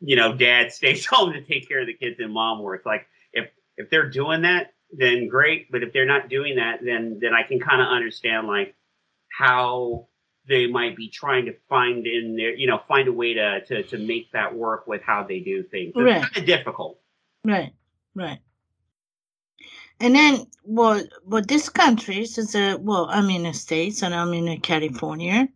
[0.00, 2.86] you know dad stays home to take care of the kids and mom works.
[2.86, 5.70] Like if if they're doing that then great.
[5.70, 8.74] But if they're not doing that then then i can kind of understand like
[9.30, 10.07] how
[10.48, 13.82] they might be trying to find in their you know find a way to to,
[13.84, 16.22] to make that work with how they do things it's Right.
[16.22, 16.98] kind of difficult
[17.44, 17.72] Right,
[18.14, 18.40] right.
[20.00, 24.32] And then, well, well, this country, since uh, well, I'm in the states and I'm
[24.34, 25.48] in uh, California.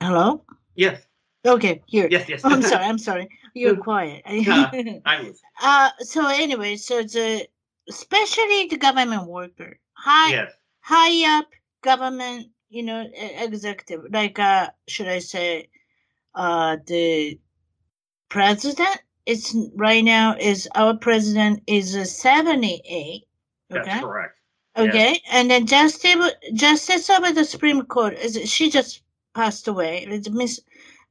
[0.00, 0.42] Hello.
[0.74, 1.02] yes
[1.46, 2.08] Okay, here.
[2.10, 2.84] yes yes Oh, I'm sorry.
[2.84, 3.28] I'm sorry.
[3.54, 4.22] You're quiet.
[4.28, 4.70] Yeah.
[5.04, 7.46] i was uh, so anyway, so the
[7.88, 11.46] especially the government worker, high yes high up
[11.82, 15.68] government, you know, executive, like uh, should I say,
[16.34, 17.38] uh, the
[18.28, 23.24] president is right now is our president is a 78.
[23.70, 24.00] that's Okay.
[24.00, 24.36] correct
[24.76, 24.94] Yes.
[24.94, 29.02] Okay, and then justice justice of the Supreme Court is she just
[29.34, 30.04] passed away.
[30.08, 30.60] It's Miss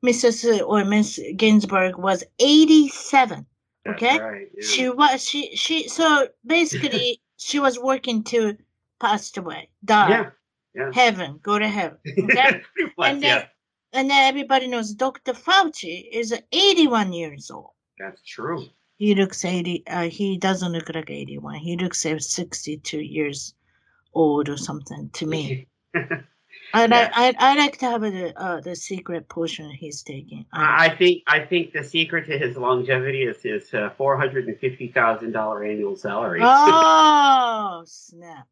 [0.03, 0.61] Mrs.
[0.65, 3.45] or Miss Ginsburg was eighty seven.
[3.85, 4.17] That's Okay.
[4.17, 4.63] right, yeah.
[4.63, 8.57] She was she she so basically she was working to
[8.99, 10.29] passed away, die, yeah
[10.75, 11.97] yeah heaven, go to heaven.
[12.07, 12.61] Okay,
[12.97, 13.45] much, And then- yeah
[13.91, 15.33] and then everybody knows Dr.
[15.33, 17.71] Fauci is eighty one years old.
[17.97, 18.65] that's true
[18.97, 19.83] He looks eighty.
[19.87, 21.55] Uh, he doesn't look like eighty one.
[21.55, 23.55] He looks like sixty two years
[24.13, 25.67] old or something to me.
[26.73, 27.11] I like Yeah.
[27.15, 30.45] I I like to have the uh the secret potion he's taking.
[30.53, 34.47] I, I think I think the secret to his longevity is his uh, four hundred
[34.49, 36.41] and fifty thousand dollar annual salary.
[36.43, 38.45] oh snap!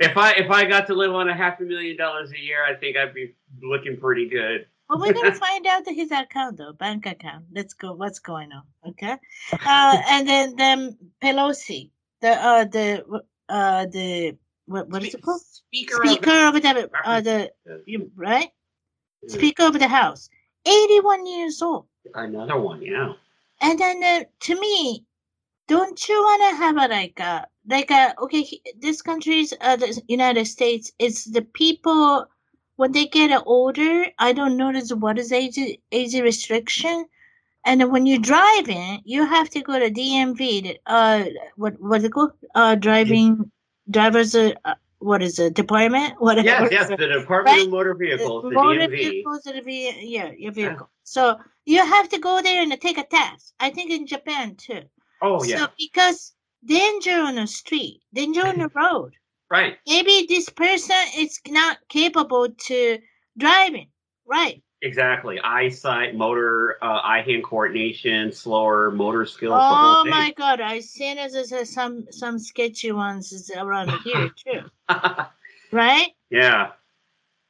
[0.00, 2.64] If I if I got to live on a half a million dollars a year,
[2.64, 4.66] I think I'd be looking pretty good.
[4.88, 7.46] Well, we're gonna find out his account though, bank account.
[7.52, 7.92] Let's go.
[7.92, 8.62] What's going on?
[8.88, 9.16] Okay.
[9.52, 15.40] Uh, and then then Pelosi, the uh the uh the what what is it called?
[15.42, 18.50] Speaker, of Speaker of the uh the the- you- right
[19.26, 20.30] Speaker of the House,
[20.64, 21.86] eighty one years old.
[22.14, 23.12] another one, yeah.
[23.60, 25.04] And then uh, to me,
[25.68, 28.42] don't you want to have a like a like a okay?
[28.42, 30.92] he- This country's uh, the United States.
[30.98, 32.26] It's the people
[32.76, 34.06] when they get older.
[34.18, 35.58] I don't notice what is age
[35.92, 37.06] age restriction.
[37.64, 40.76] And when you're driving, you have to go to DMV.
[40.86, 41.24] Uh,
[41.56, 42.32] what what is it called?
[42.54, 43.50] Uh, driving
[43.90, 44.34] drivers.
[44.34, 45.54] Uh, uh, what is it?
[45.54, 46.14] Department?
[46.20, 46.46] Whatever.
[46.46, 47.66] Yes, yes, the Department Right?
[47.66, 48.90] of Motor Vehicles, the motor DMV.
[48.90, 50.88] vehicles will be yeah your vehicle.
[51.04, 53.54] So you have to go there and take a test.
[53.60, 54.82] I think in Japan too.
[55.22, 59.14] Oh yeah, So because danger on the street, danger on the road.
[59.50, 59.78] right.
[59.86, 62.98] Maybe this person is not capable to
[63.36, 63.88] driving.
[64.26, 64.62] Right.
[64.80, 65.40] Exactly.
[65.40, 69.54] Eyesight, motor, uh, eye-hand coordination, slower motor skills.
[69.54, 74.60] Oh my god, I seen this some some sketchy ones around here too.
[75.72, 76.08] Right?
[76.30, 76.72] yeah.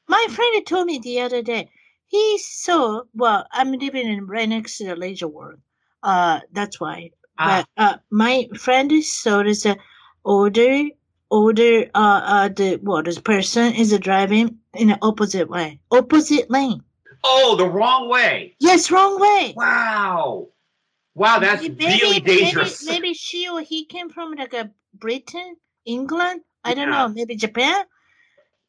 [0.09, 1.71] My friend told me the other day.
[2.07, 5.61] He saw well, I'm living in right next to the leisure world.
[6.03, 7.11] Uh that's why.
[7.39, 9.75] Ah, But uh, my friend saw this uh,
[10.25, 10.89] older,
[11.31, 16.83] older, uh, uh, the what this person is driving in the opposite way, opposite lane.
[17.25, 18.55] oh, the wrong way.
[18.61, 19.55] Yes, wrong way.
[19.57, 20.49] Wow.
[21.15, 22.85] Wow, that's Maybe- really dangerous.
[22.87, 26.43] Maybe, maybe she or he came from like a Britain, England.
[26.65, 27.07] I don't Yeah.
[27.07, 27.09] know.
[27.09, 27.85] Maybe Japan.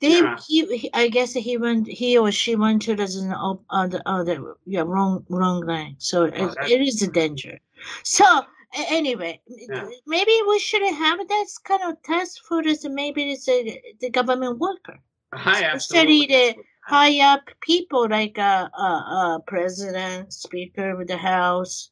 [0.02, 0.38] They, Yeah.
[0.48, 3.06] he, he, I guess he went, he or she went to the
[3.38, 5.96] op- uh, the, uh, the yeah wrong wrong lane.
[6.00, 6.34] So it,
[6.70, 7.60] it is a danger.
[8.04, 9.88] So a- anyway, Yeah.
[10.08, 12.86] maybe we shouldn't have that kind of test for this.
[12.86, 15.00] Maybe it's a, the government worker.
[15.32, 16.28] I Especially absolutely.
[16.28, 16.56] the
[16.86, 21.92] high up people like uh, uh, uh, president, speaker of the house,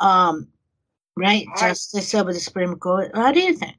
[0.00, 0.48] um,
[1.16, 3.10] right, I- justice of the Supreme Court.
[3.14, 3.76] How do you think?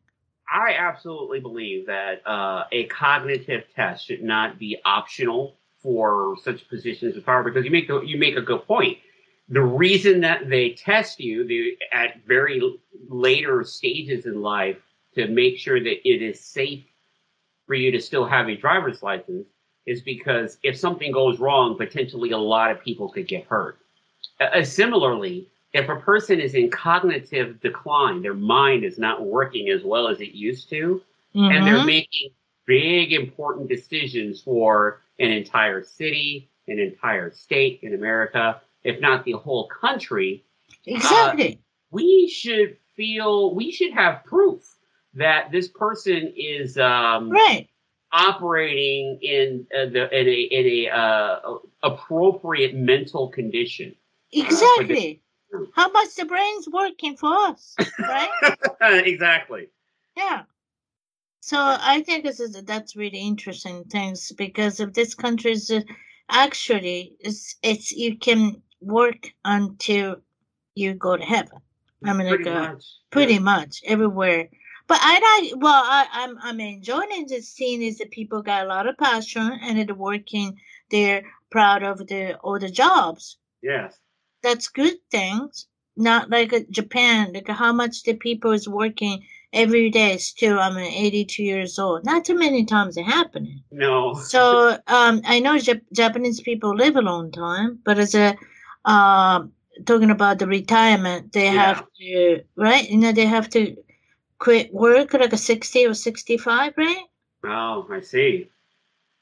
[0.51, 7.17] I absolutely believe that uh, a cognitive test should not be optional for such positions
[7.17, 8.97] of power because you make the, you make a good point.
[9.49, 12.61] The reason that they test you the, at very
[13.07, 14.77] later stages in life
[15.13, 16.83] to make sure that it is safe
[17.67, 19.47] for you to still have a driver's license
[19.85, 23.77] is because if something goes wrong, potentially a lot of people could get hurt.
[24.39, 29.83] Uh, similarly, if a person is in cognitive decline, their mind is not working as
[29.83, 31.01] well as it used to,
[31.35, 31.85] and they're Mhm.
[31.85, 32.29] making
[32.65, 39.33] big important decisions for an entire city, an entire state in America, if not the
[39.33, 40.45] whole country,
[40.85, 41.59] exactly.
[41.91, 44.63] we should feel we should have proof
[45.15, 47.67] that this person is um, right.
[48.11, 51.39] operating in uh, the in a in a uh,
[51.83, 53.95] appropriate mental condition.
[54.31, 55.21] Exactly.
[55.73, 58.29] How much the brain's working for us, right?
[59.05, 59.69] exactly.
[60.17, 60.43] Yeah.
[61.39, 65.81] So I think this is that's really interesting things because of this country's uh,
[66.29, 70.17] actually it's it's you can work until
[70.75, 71.59] you go to heaven.
[72.03, 72.85] I mean, Pretty uh, much.
[73.09, 74.49] pretty much everywhere.
[74.87, 78.69] But I like well, I, I'm I'm enjoying the scene is that people got a
[78.69, 80.59] lot of passion and they're working.
[80.91, 83.37] They're proud of the all the jobs.
[83.63, 83.97] Yes.
[84.43, 85.67] That's good things.
[85.97, 90.17] Not like Japan, like how much the people is working every day.
[90.17, 92.05] Still, I'm 82 years old.
[92.05, 93.63] Not too many times it happening.
[93.71, 94.13] No.
[94.13, 98.35] So um, I know Jap- Japanese people live a long time, but as a
[98.85, 99.53] um
[99.85, 101.51] talking about the retirement, they Yeah.
[101.75, 102.89] have to right.
[102.89, 103.75] You know, they have to
[104.39, 107.05] quit work like a 60 or 65, right?
[107.43, 108.49] Oh, I see.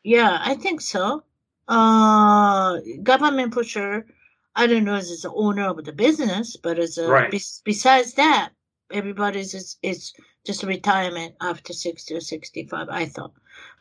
[0.03, 1.23] Yeah, I think so.
[1.67, 4.05] Uh, government for sure.
[4.55, 7.31] I don't know as it's the owner of the business, but as a Right.
[7.31, 8.51] bes- besides that,
[8.91, 10.13] everybody's is it's
[10.45, 12.87] just retirement after 60 or 65.
[12.89, 13.33] I thought.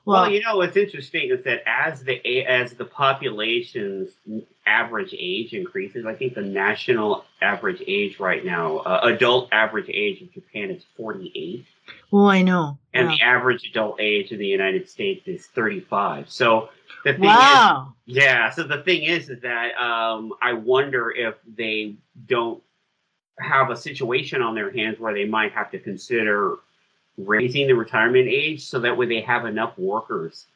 [0.05, 4.11] Well, Well, you know what's interesting is that as the as the population's
[4.66, 10.20] average age increases, I think the national average age right now, uh, adult average age
[10.20, 11.64] in Japan is 48,
[12.11, 12.78] Well, I know.
[12.94, 13.16] and Yeah.
[13.16, 16.28] the average adult age in the United States is 35.
[16.30, 16.70] So
[17.05, 18.50] the thing is, yeah.
[18.50, 21.94] So the thing is, is that um, I wonder if they
[22.26, 22.62] don't
[23.40, 26.57] have a situation on their hands where they might have to consider
[27.19, 30.47] raising the retirement age so that way they have enough workers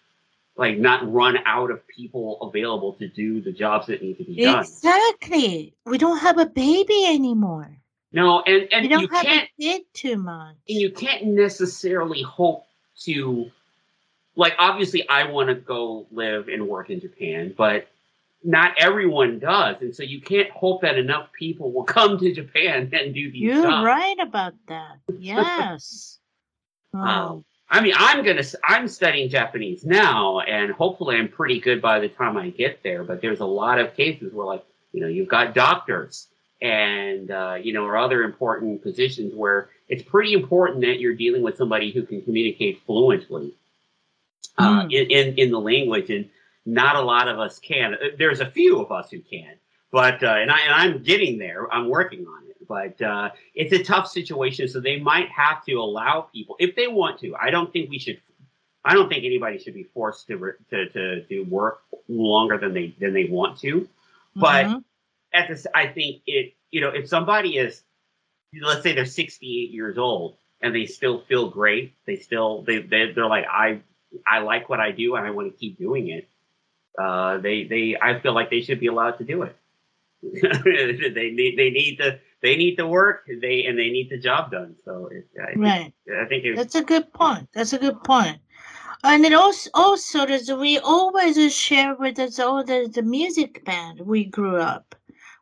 [0.56, 4.42] like not run out of people available to do the jobs that need to be
[4.42, 4.60] done.
[4.60, 5.74] Exactly.
[5.84, 7.76] We don't have a baby anymore.
[8.12, 10.56] No, and and we don't you have can't a kid too much.
[10.68, 12.64] and you can't necessarily hope
[13.00, 13.50] to
[14.36, 17.88] like obviously I want to go live and work in Japan, but
[18.42, 22.88] not everyone does, and so you can't hope that enough people will come to Japan
[22.92, 23.84] and do these You're jobs.
[23.84, 24.96] right about that.
[25.18, 26.18] Yes.
[26.96, 27.08] Oh.
[27.08, 28.44] Um, I mean, I'm gonna.
[28.64, 33.02] I'm studying Japanese now, and hopefully, I'm pretty good by the time I get there.
[33.02, 36.28] But there's a lot of cases where, like, you know, you've got doctors,
[36.62, 41.42] and uh, you know, or other important positions where it's pretty important that you're dealing
[41.42, 43.52] with somebody who can communicate fluently
[44.58, 44.92] uh, Mm.
[44.92, 46.30] in, in in the language, and
[46.66, 47.96] not a lot of us can.
[48.16, 49.54] There's a few of us who can,
[49.90, 51.66] but uh, and I and I'm getting there.
[51.74, 54.68] I'm working on it, but uh, it's a tough situation.
[54.68, 57.34] So they might have to allow people if they want to.
[57.36, 58.20] I don't think we should.
[58.84, 62.94] I don't think anybody should be forced to to to do work longer than they
[63.00, 63.88] than they want to.
[64.34, 64.84] But Mhm.
[65.34, 66.54] at this, I think it.
[66.70, 67.82] You know, if somebody is,
[68.60, 73.12] let's say they're 68 years old and they still feel great, they still they, they
[73.12, 73.80] they're like I
[74.26, 76.28] I like what I do and I want to keep doing it.
[76.98, 79.56] Uh, they they I feel like they should be allowed to do it.
[81.14, 84.52] they need they need the they need the work they and they need the job
[84.52, 84.76] done.
[84.84, 85.92] So it, I, think, right.
[86.22, 87.48] I think That's a good point.
[87.52, 88.38] That's a good point.
[89.02, 94.00] And it also also there's we always share with us all the, the music band
[94.00, 94.94] we grew up.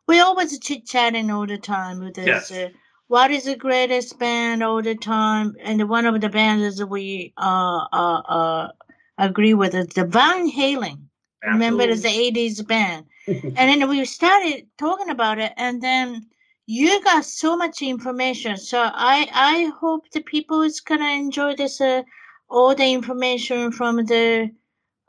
[0.07, 2.51] We always chit chatting all the time with Yes.
[2.51, 2.69] Uh,
[3.07, 5.55] what is the greatest band all the time?
[5.61, 8.71] And one of the bands that we uh uh uh
[9.19, 10.99] agree with is the Van Halen.
[11.43, 16.25] Remember, it's the '80s band, and then we started talking about it, and then
[16.67, 18.57] you got so much information.
[18.57, 22.03] So I I hope the people is gonna enjoy this uh,
[22.49, 24.51] all the information from the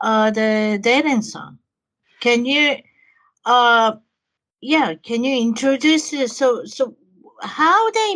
[0.01, 1.59] uh the dating song.
[2.19, 2.77] Can you
[3.45, 3.93] uh
[4.61, 4.95] yeah?
[4.95, 6.29] Can you introduce it?
[6.29, 6.95] So so
[7.41, 8.15] how they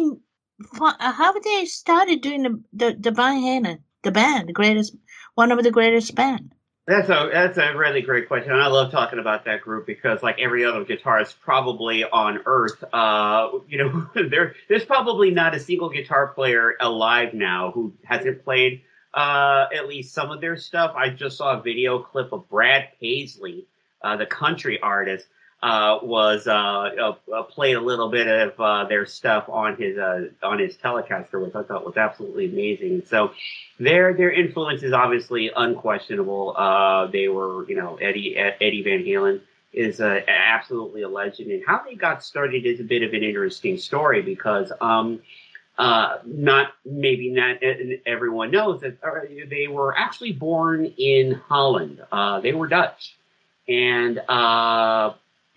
[1.00, 4.96] how they started doing the the, the Halen the band the greatest
[5.36, 6.54] one of the greatest band.
[6.88, 8.54] That's a that's a really great question.
[8.54, 13.50] I love talking about that group because, like every other guitarist probably on Earth, uh,
[13.68, 18.82] you know, there there's probably not a single guitar player alive now who hasn't played
[19.14, 20.94] uh, at least some of their stuff.
[20.96, 23.68] I just saw a video clip of Brad Paisley,
[24.02, 25.28] uh, the country artist,
[25.64, 29.98] uh, was uh, uh, uh, played a little bit of uh, their stuff on his
[29.98, 33.04] uh, on his Telecaster, which I thought was absolutely amazing.
[33.06, 33.32] So
[33.80, 36.56] their their influence is obviously unquestionable.
[36.58, 39.42] Uh, they were, you know, Eddie Eddie Van Halen
[39.74, 43.78] is absolutely a legend, and how they got started is a bit of an interesting
[43.78, 45.22] story because um,
[45.78, 47.58] uh, not maybe not
[48.06, 48.98] everyone knows that
[49.50, 52.02] they were actually born in Holland.
[52.12, 53.16] Uh, they were Dutch,
[53.68, 55.14] and uh,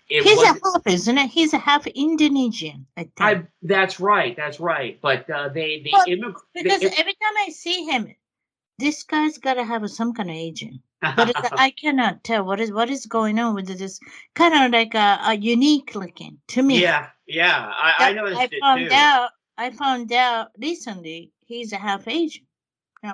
[0.07, 1.29] He's a half, isn't it?
[1.29, 3.13] He's a half Indonesian, I think.
[3.19, 4.99] I, that's right, that's right.
[5.01, 8.13] But uh, they they, Well, immig- because every time I see him,
[8.77, 10.81] this guy's got to have some kind of agent.
[11.01, 13.99] But I cannot tell what is what is going on with this.
[14.35, 16.81] Kind of like a, a unique looking to me.
[16.81, 18.95] yeah, yeah, I, I noticed I it found too.
[18.95, 19.29] out.
[19.57, 22.45] I found out recently he's a half Asian.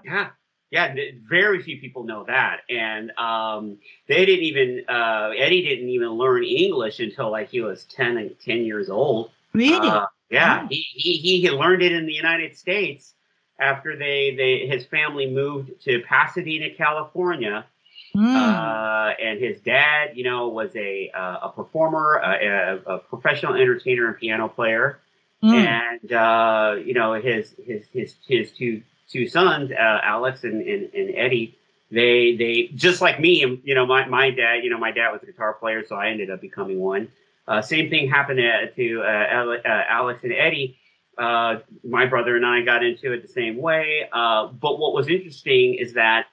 [0.04, 0.30] Yeah,
[0.72, 0.96] yeah.
[1.30, 6.44] Very few people know that, and um, they didn't even uh, Eddie didn't even learn
[6.44, 9.32] English until like he was 10, and 10 years old.
[9.54, 9.92] Really?
[9.92, 10.68] Uh, yeah, Wow.
[10.70, 13.14] he, he he learned it in the United States
[13.60, 17.66] after they they his family moved to Pasadena, California,
[18.14, 18.36] Hmm.
[18.36, 22.48] uh, and his dad, you know, was a uh, a performer, a,
[22.88, 25.00] a, a professional entertainer and piano player
[25.42, 25.54] Hmm.
[25.56, 30.94] and uh, you know his his his his two two sons, uh, Alex and, and
[30.94, 31.58] and Eddie.
[31.92, 34.64] They they just like me, and you know my my dad.
[34.64, 37.10] You know my dad was a guitar player, so I ended up becoming one.
[37.48, 40.78] Uh, same thing happened to, to uh, uh, Alex and Eddie.
[41.18, 44.08] Uh, my brother and I got into it the same way.
[44.14, 46.28] Uh, but what was interesting is that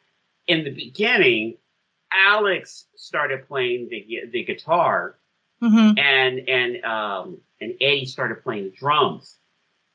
[0.46, 1.56] in the beginning,
[2.12, 5.16] Alex started playing the the guitar,
[5.62, 5.98] Mhm.
[5.98, 9.37] and and um and Eddie started playing the drums.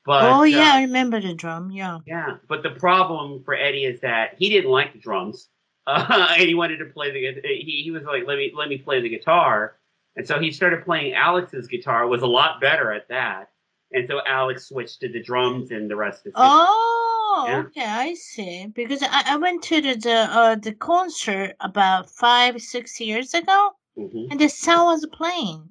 [0.06, 1.72] But oh yeah, uh, I remember the drum.
[1.72, 2.00] Yeah.
[2.06, 2.38] yeah.
[2.50, 5.48] But the problem for Eddie is that he didn't like the drums,
[5.88, 7.42] uh, and he wanted to play the.
[7.42, 9.78] He he was like, let me let me play the guitar,
[10.18, 12.06] and so he started playing Alex's guitar.
[12.08, 13.50] Was a lot better at that,
[13.94, 16.34] and so Alex switched to the drums, and the rest is.
[16.36, 17.60] Oh, Yeah.
[17.60, 18.68] okay, I see.
[18.68, 23.72] Because I, I went to the the, uh, the concert about five six years ago,
[23.98, 24.28] Mhm.
[24.32, 25.70] and the sound was playing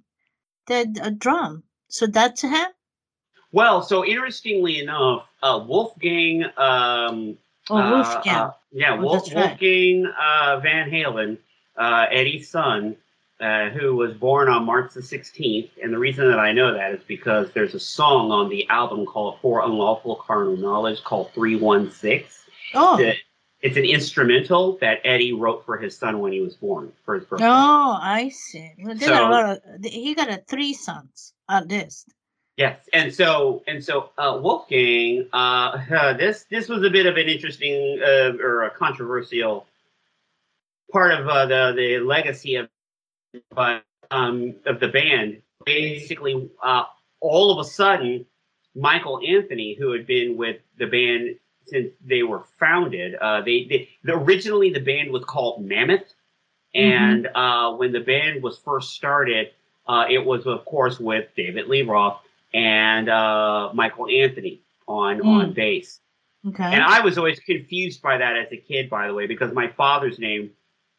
[0.69, 1.65] the, the drum.
[1.89, 2.69] So that's him.
[3.53, 6.45] Well, so interestingly enough, uh, Wolfgang.
[6.57, 7.39] Um,
[7.71, 8.35] Oh, uh, Wolfgang.
[8.37, 9.47] uh, Yeah, Oh, Wolf, right.
[9.51, 11.39] Wolfgang uh, Van Halen,
[11.77, 12.97] uh, Eddie's son,
[13.41, 15.71] uh, who was born on March the 16th.
[15.83, 19.07] And the reason that I know that is because there's a song on the album
[19.07, 22.25] called For Unlawful Carnal Knowledge called 316.
[22.75, 23.17] Oh, that-
[23.61, 27.25] It's an instrumental that Eddie wrote for his son when he was born, for his
[27.27, 27.47] birthday.
[27.47, 28.73] oh, I see.
[28.81, 32.09] Well, So- a lot of, he got a three sons at least.
[32.57, 37.27] Yes, and so and so uh, Wolfgang, uh, this this was a bit of an
[37.29, 39.67] interesting uh, or a controversial
[40.93, 42.69] part of uh, the the legacy of
[44.11, 45.41] um, of the band.
[45.65, 46.85] Basically, uh,
[47.21, 48.27] all of a sudden,
[48.75, 51.37] Michael Anthony, who had been with the band
[51.67, 53.65] since they were founded, uh, they,
[54.05, 56.13] they originally the band was called Mammoth,
[56.75, 59.51] and uh, when the band was first started,
[59.89, 62.21] uh, it was of course with David Lee Roth
[62.55, 65.27] and uh, Michael Anthony on Mm.
[65.27, 66.01] on bass.
[66.49, 66.65] Okay.
[66.65, 69.69] And I was always confused by that as a kid, by the way, because my
[69.69, 70.51] father's name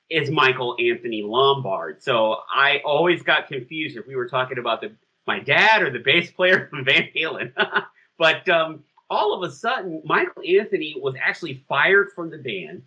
[0.09, 2.01] is Michael Anthony Lombard.
[2.01, 4.91] So I always got confused if we were talking about the
[5.27, 7.51] my dad or the bass player from Van Halen.
[8.17, 12.83] but um, all of a sudden, Michael Anthony was actually fired from the band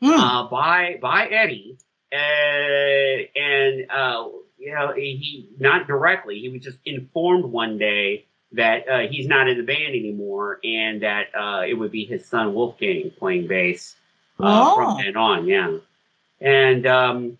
[0.00, 0.10] Hmm.
[0.10, 1.76] uh, by by Eddie,
[2.12, 4.28] uh, and uh,
[4.58, 6.38] you know he, not directly.
[6.40, 11.02] He was just informed one day that uh, he's not in the band anymore, and
[11.02, 13.94] that uh, it would be his son Wolfgang playing bass
[14.40, 14.74] uh, Oh.
[14.76, 15.46] from then on.
[15.46, 15.78] Yeah,
[16.40, 17.38] and um,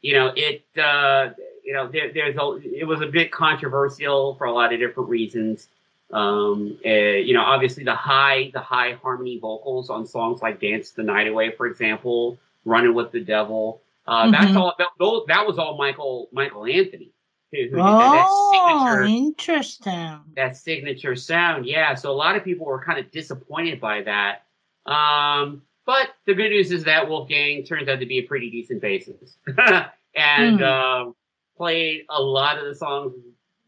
[0.00, 0.64] you know it.
[0.76, 1.30] Uh,
[1.64, 2.58] you know there, there's a.
[2.62, 5.68] It was a bit controversial for a lot of different reasons.
[6.10, 10.90] Um, uh, you know, obviously the high, the high harmony vocals on songs like "Dance
[10.92, 14.56] the Night Away," for example, "Running with the Devil." Uh, That's Mhm.
[14.56, 14.74] all.
[14.78, 14.88] That,
[15.28, 17.12] that was all Michael Michael Anthony
[17.52, 20.20] who, who did that, that Oh, interesting.
[20.34, 21.66] that signature sound.
[21.66, 24.46] Yeah, so a lot of people were kind of disappointed by that.
[24.90, 28.82] Um, but the good news is that Wolfgang turns out to be a pretty decent
[28.82, 29.36] bassist,
[30.14, 30.62] and Hmm.
[30.64, 31.14] um,
[31.56, 33.14] played a lot of the songs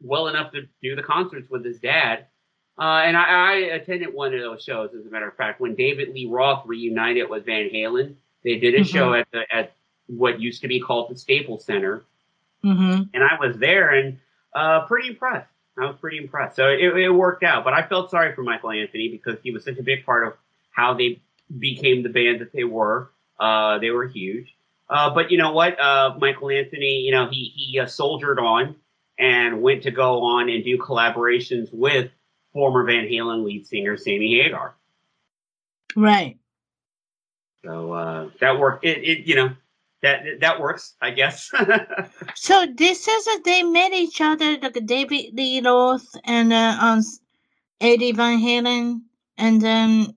[0.01, 2.27] well enough to do the concerts with his dad.
[2.79, 5.75] Uh, and I, I attended one of those shows, as a matter of fact, when
[5.75, 8.15] David Lee Roth reunited with Van Halen.
[8.43, 8.87] They did a Mhm.
[8.87, 9.73] show at the at
[10.17, 12.05] what used to be called the Staples Center,
[12.65, 13.05] Mm-hmm.
[13.15, 14.19] and I was there and
[14.55, 15.49] uh, pretty impressed.
[15.79, 16.57] I was pretty impressed.
[16.57, 17.65] So it, it worked out.
[17.65, 20.35] But I felt sorry for Michael Anthony because he was such a big part of
[20.71, 21.23] how they
[21.59, 23.11] became the band that they were.
[23.39, 24.55] Uh, they were huge.
[24.91, 25.81] Uh, but you know what?
[25.81, 28.77] Uh, Michael Anthony, you know, he he uh, soldiered on
[29.19, 32.11] and went to go on and do collaborations with
[32.53, 34.75] former Van Halen lead singer Sammy Hagar.
[35.97, 36.39] Right.
[37.65, 38.85] So uh, that worked.
[38.85, 39.51] It, it you know
[40.03, 41.51] that that works, I guess.
[42.35, 47.01] So this is that they met each other, like David Lee Roth and uh, um,
[47.81, 49.03] Eddie Van Halen,
[49.39, 50.17] and then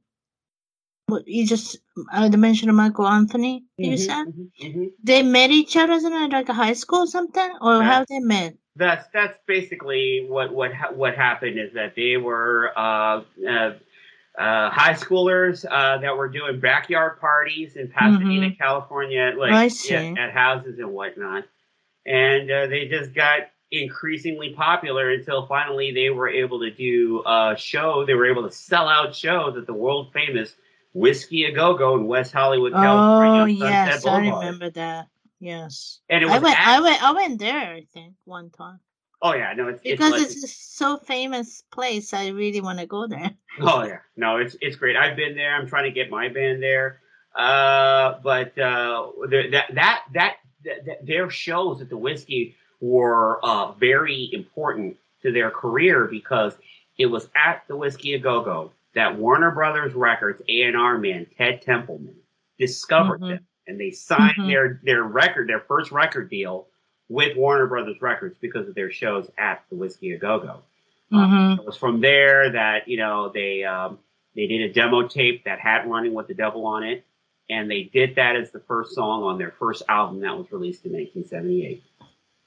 [1.07, 1.77] what you just
[2.11, 3.63] uh, mentioned Michael Anthony.
[3.77, 4.91] You Mhm, said mhm, mhm.
[5.03, 7.85] they met each other in like a high school or something, or Right.
[7.85, 8.55] how they met?
[8.75, 13.71] that's that's basically what what ha- what happened is that they were uh, uh,
[14.37, 19.53] uh, high schoolers uh, that were doing backyard parties in Pasadena, California, like Mm-hmm.
[19.53, 20.15] I yeah, see.
[20.19, 21.43] at houses and whatnot,
[22.05, 27.55] and uh, they just got increasingly popular until finally they were able to do a
[27.57, 28.05] show.
[28.05, 30.53] They were able to sell out shows at the world famous
[30.93, 33.41] Whiskey a Go Go in West Hollywood, California.
[33.41, 35.07] Oh yes, I remember that.
[35.39, 36.57] Yes, And it I went.
[36.59, 37.03] at- I went.
[37.03, 37.73] I went there.
[37.73, 38.79] I think one time
[39.23, 42.13] oh yeah, no, it's because it's, it's, like- a so famous place.
[42.13, 43.31] I really want to go there.
[43.61, 44.95] Oh yeah, no, it's it's great.
[44.95, 45.53] I've been there.
[45.55, 47.01] I'm trying to get my band there,
[47.35, 54.29] uh, but uh, that that that that their shows at the whiskey were uh, very
[54.33, 56.57] important to their career because
[56.97, 60.97] it was at the whiskey a go go that Warner Brothers Records A and R
[60.97, 62.15] man Ted Templeman
[62.57, 63.29] discovered Mhm.
[63.29, 64.47] them, and they signed Mhm.
[64.47, 66.67] their their record, their first record deal
[67.09, 70.59] with Warner Brothers Records because of their shows at the whiskey a go go.
[71.11, 73.99] hmm It was from there that you know they um,
[74.35, 77.05] they did a demo tape that had "Running with the Devil" on it,
[77.49, 80.85] and they did that as the first song on their first album that was released
[80.85, 81.83] in 1978.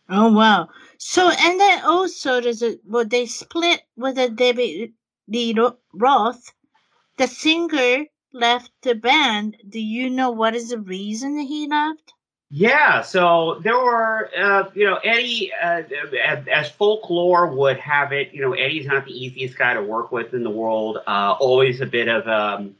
[0.09, 0.69] Oh wow!
[0.99, 4.93] So and then also there's a well they split with a David
[5.29, 5.57] Lee
[5.93, 6.53] Roth.
[7.19, 9.57] The singer left the band.
[9.69, 12.13] Do you know what is the reason that he left?
[12.49, 15.82] Yeah, so there were, uh, you know, Eddie, uh,
[16.24, 20.12] as, as folklore would have it, you know, Eddie's not the easiest guy to work
[20.12, 20.99] with in the world.
[21.09, 22.76] Uh, always a bit of um,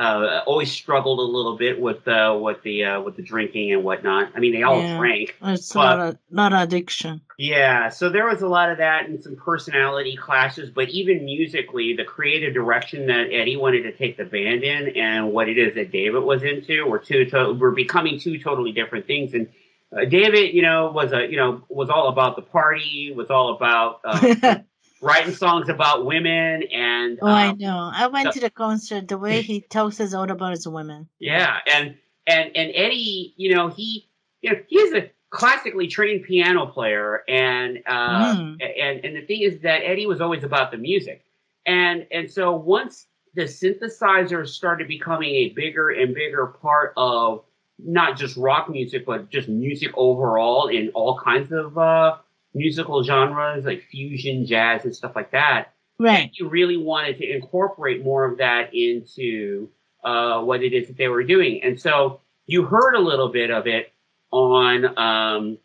[0.00, 3.84] uh, always struggled a little bit with uh, with the uh, with the drinking and
[3.84, 4.32] whatnot.
[4.34, 4.96] I mean, they all Yeah.
[4.96, 5.36] drank.
[5.42, 7.20] It's But- a of, lot of addiction.
[7.36, 11.94] Yeah, so there was a lot of that and some personality clashes, but even musically,
[11.96, 15.74] the creative direction that Eddie wanted to take the band in and what it is
[15.74, 19.32] that David was into were two to- were becoming two totally different things.
[19.34, 19.48] And
[19.96, 23.54] uh, David, you know, was a you know was all about the party, was all
[23.54, 24.56] about uh,
[25.00, 27.90] writing songs about women, and Oh, I um, know.
[27.92, 29.08] I went so- to the concert.
[29.08, 31.08] The way he talks is all about his women.
[31.18, 31.96] Yeah, and
[32.26, 34.08] and and Eddie, you know, he
[34.42, 38.58] you know he's a classically trained piano player, and uh, Mm.
[38.78, 41.24] and and the thing is that Eddie was always about the music,
[41.66, 47.44] and and so once the synthesizers started becoming a bigger and bigger part of
[47.78, 52.16] not just rock music, but just music overall in all kinds of uh,
[52.54, 56.30] musical genres like fusion, jazz, and stuff like that Right.
[56.34, 59.68] you really wanted to incorporate more of that into
[60.02, 61.62] uh, what it is that they were doing.
[61.62, 63.92] And so you heard a little bit of it
[64.32, 65.58] on, um,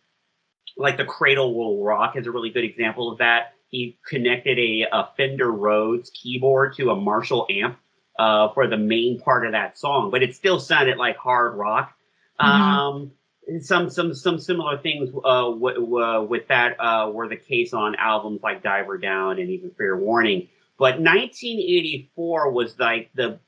[0.78, 3.54] like the Cradle Will Rock is a really good example of that.
[3.70, 7.78] He connected a, a Fender Rhodes keyboard to a Marshall amp
[8.20, 11.94] uh, for the main part of that song, but it still sounded like hard rock.
[12.42, 12.46] Mhm.
[12.46, 13.12] Um,
[13.62, 17.96] some some some similar things uh, w- w- with that uh, were the case on
[17.96, 20.48] albums like Diver Down and even Fair Warning.
[20.78, 23.40] But 1984 was like the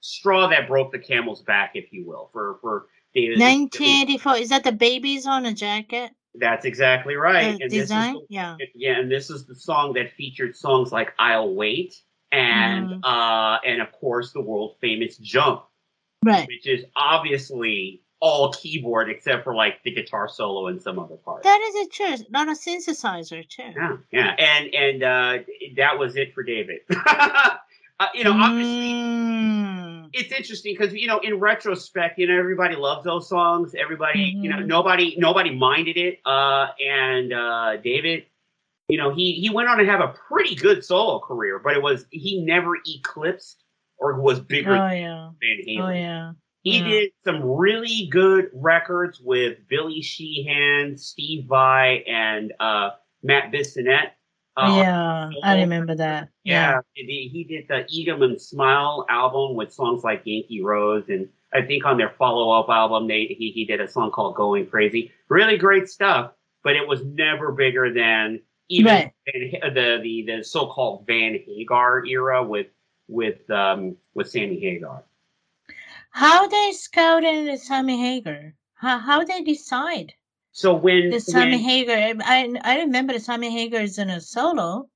[0.00, 3.38] straw that broke the camel's back, if you will, for for David.
[3.40, 4.36] 1984.
[4.36, 6.10] Is that the babies on a jacket?
[6.34, 7.58] That's exactly right.
[7.58, 8.14] The and this is design?
[8.14, 8.56] the- Yeah.
[8.74, 11.94] yeah, and this is the song that featured songs like "I'll Wait"
[12.32, 13.00] and Mhm.
[13.04, 15.64] uh, and of course the world famous "Jump."
[16.24, 16.46] Right.
[16.46, 21.42] which is obviously all keyboard except for like the guitar solo and some other parts.
[21.42, 22.26] That is a true.
[22.30, 23.72] Not a synthesizer too.
[23.76, 25.38] yeah, yeah, and and uh,
[25.76, 26.78] that was it for David.
[27.06, 27.56] uh,
[28.14, 28.92] you know, obviously.
[28.92, 30.08] Mm.
[30.12, 33.74] It's interesting because you know, in retrospect, you know, everybody loves those songs.
[33.74, 34.66] Everybody, you know, Mhm.
[34.66, 36.20] nobody, nobody minded it.
[36.24, 38.26] Uh, and uh, David,
[38.88, 41.82] you know, he he went on to have a pretty good solo career, but it
[41.82, 43.64] was he never eclipsed
[43.98, 45.30] or was bigger Oh than yeah.
[45.40, 45.82] Van Halen.
[45.82, 46.32] Oh yeah.
[46.62, 46.84] He Yeah.
[46.84, 52.90] did some really good records with Billy Sheehan, Steve Vai, and uh,
[53.22, 54.12] Matt Bissonette.
[54.56, 55.30] Uh, yeah.
[55.42, 56.28] I remember that.
[56.44, 61.08] yeah, he he did the Eat 'em and Smile album with songs like Yankee Rose,
[61.08, 64.66] and I think on their follow-up album, they he, he did a song called Going
[64.66, 65.10] Crazy.
[65.28, 66.32] Really great stuff,
[66.62, 69.12] but it was never bigger than even Right.
[69.26, 72.68] The the the so-called Van Hagar era with
[73.08, 75.02] with um with Sammy Hagar.
[76.12, 78.54] How they scouted the Sammy Hagar?
[78.74, 80.12] How how they decide
[80.52, 81.96] So when, the Sammy when Hagar?
[82.24, 84.88] I I remember the Sammy Hagar is in a solo.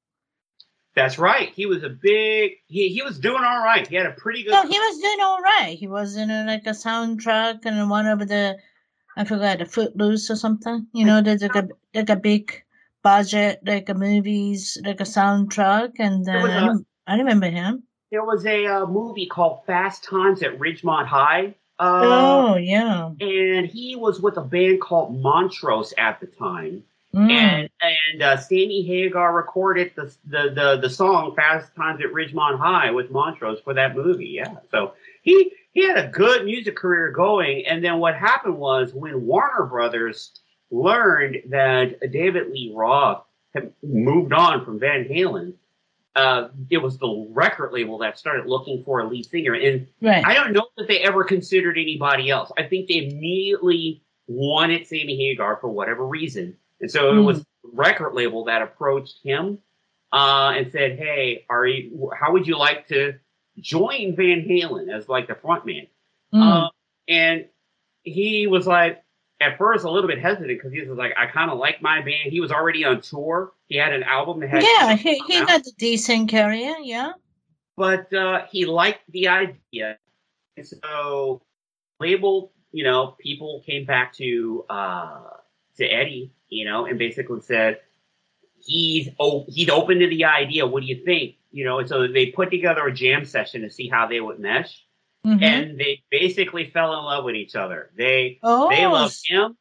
[0.94, 1.50] That's right.
[1.50, 2.52] He was a big.
[2.68, 3.86] He he was doing all right.
[3.86, 4.52] He had a pretty good.
[4.52, 5.76] No, he was doing all right.
[5.78, 8.56] He was in a, like a soundtrack and one of the,
[9.16, 10.86] I forgot, the Footloose or something.
[10.92, 12.62] You know, there's like a like a big
[13.02, 17.16] budget, like a movies, like a soundtrack, and There then was I, a- rem- I
[17.16, 17.82] remember him.
[18.16, 21.54] There was a uh, movie called Fast Times at Ridgemont High.
[21.78, 26.82] Uh, oh yeah, And he was with a band called Montrose at the time,
[27.14, 27.30] Mm.
[27.30, 32.58] and and uh, Sammy Hagar recorded the, the the the song "Fast Times at Ridgemont
[32.58, 34.28] High" with Montrose for that movie.
[34.40, 37.66] Yeah, so he he had a good music career going.
[37.66, 40.30] And then what happened was when Warner Brothers
[40.70, 43.22] learned that David Lee Roth
[43.54, 45.52] had moved on from Van Halen,
[46.16, 49.54] uh, it was the record label that started looking for a lead singer.
[49.54, 50.24] And right.
[50.26, 52.50] I don't know that they ever considered anybody else.
[52.58, 56.56] I think they immediately wanted Sammy Hagar for whatever reason.
[56.80, 57.24] And so it Hmm.
[57.24, 59.58] was the record label that approached him
[60.12, 62.10] uh, and said, "Hey, are you?
[62.18, 63.14] How would you like to
[63.58, 65.86] join Van Halen as like the front man?"
[66.32, 66.42] Mm.
[66.42, 66.70] Uh,
[67.08, 67.46] and
[68.02, 69.02] he was like,
[69.40, 72.00] at first, a little bit hesitant because he was like, "I kind of like my
[72.00, 73.52] band." He was already on tour.
[73.66, 75.48] He had an album that had yeah, he, he out.
[75.48, 76.76] got a decent career.
[76.82, 77.12] Yeah.
[77.76, 79.98] but uh, he liked the idea,
[80.56, 81.42] and so
[82.00, 85.22] label, you know, people came back to uh,
[85.76, 87.80] to Eddie, you know, and basically said
[88.58, 90.66] he's oh he's open to the idea.
[90.66, 91.36] What do you think?
[91.52, 94.38] You know, and so they put together a jam session to see how they would
[94.38, 94.85] mesh,
[95.26, 95.42] Mhm.
[95.42, 97.90] and they basically fell in love with each other.
[97.96, 99.56] They oh, they loved him,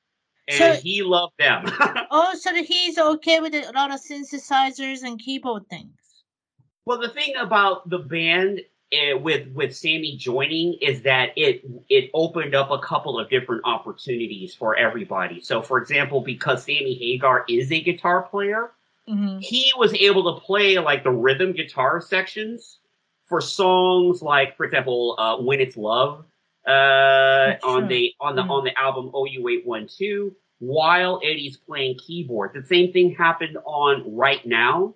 [0.47, 1.63] and so- he loved them.
[2.11, 5.97] oh, so he's okay with a lot of synthesizers and keyboard things.
[6.86, 8.61] Well, the thing about the band
[8.93, 13.63] uh, with with Sammy joining is that it it opened up a couple of different
[13.66, 15.41] opportunities for everybody.
[15.41, 18.72] So, for example, because Sammy Hagar is a guitar player,
[19.07, 22.80] hmm he was able to play like the rhythm guitar sections
[23.28, 26.26] for songs like, for example, uh, "When It's Love"
[26.67, 28.49] uh, on the on the mm.
[28.49, 32.51] on the album OU812, while Eddie's playing keyboard.
[32.53, 34.95] The same thing happened on "Right Now,"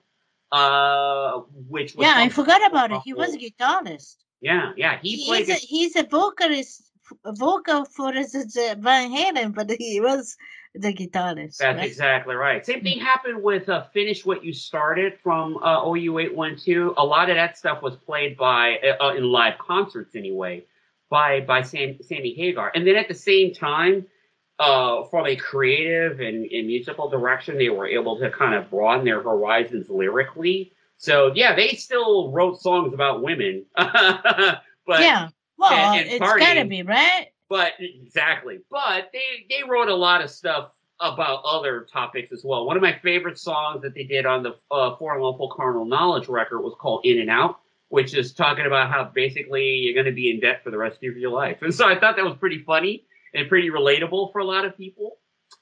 [0.52, 3.02] uh, which yeah, I forgot about it.
[3.04, 4.16] He was a guitarist.
[4.42, 5.48] Yeah, yeah, he played.
[5.48, 6.92] He's a, he's a vocalist,
[7.26, 10.38] vocal for Van Halen, but he was
[10.76, 11.58] the guitarist.
[11.58, 11.86] That's right?
[11.86, 12.66] exactly right.
[12.66, 16.94] Same thing happened with uh, "Finish What You Started" from uh, OU812.
[16.98, 20.64] A lot of that stuff was played by uh, uh, in live concerts anyway
[21.10, 24.06] by by Sam, Sammy Hagar, and then at the same time.
[24.62, 29.06] Uh, from a creative and, and musical direction, they were able to kind of broaden
[29.06, 30.74] their horizons lyrically.
[30.98, 36.40] So yeah, they still wrote songs about women, but yeah, well, and, and it's partying.
[36.40, 37.28] gotta be right.
[37.50, 38.60] But exactly.
[38.70, 42.66] But they they wrote a lot of stuff about other topics as well.
[42.66, 46.28] One of my favorite songs that they did on the uh, For Unlawful Carnal Knowledge
[46.28, 50.12] record was called In and Out, which is talking about how basically you're going to
[50.12, 51.58] be in debt for the rest of your life.
[51.62, 54.76] And so I thought that was pretty funny and pretty relatable for a lot of
[54.76, 55.18] people.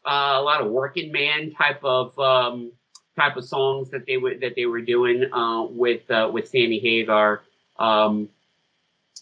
[0.06, 2.72] Uh, a lot of working man type of um,
[3.16, 6.80] type of songs that they were that they were doing uh, with uh, with Sammy
[6.80, 7.42] Hagar.
[7.78, 8.30] Um,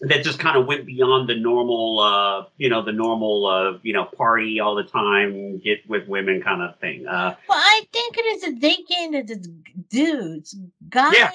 [0.02, 3.94] that just kind of went beyond the normal, uh, you know, the normal, uh, you
[3.94, 7.08] know, party all the time, get with women kind of thing.
[7.08, 9.48] Uh, well, I think it is a thinking that it's
[9.90, 10.58] dudes,
[10.90, 11.32] guys, yeah.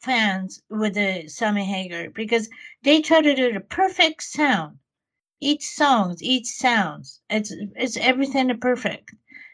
[0.00, 2.48] fans with the Sammy Hagar because
[2.82, 4.78] they try to do the perfect sound.
[5.40, 9.10] Each songs, each sounds, it's it's everything perfect.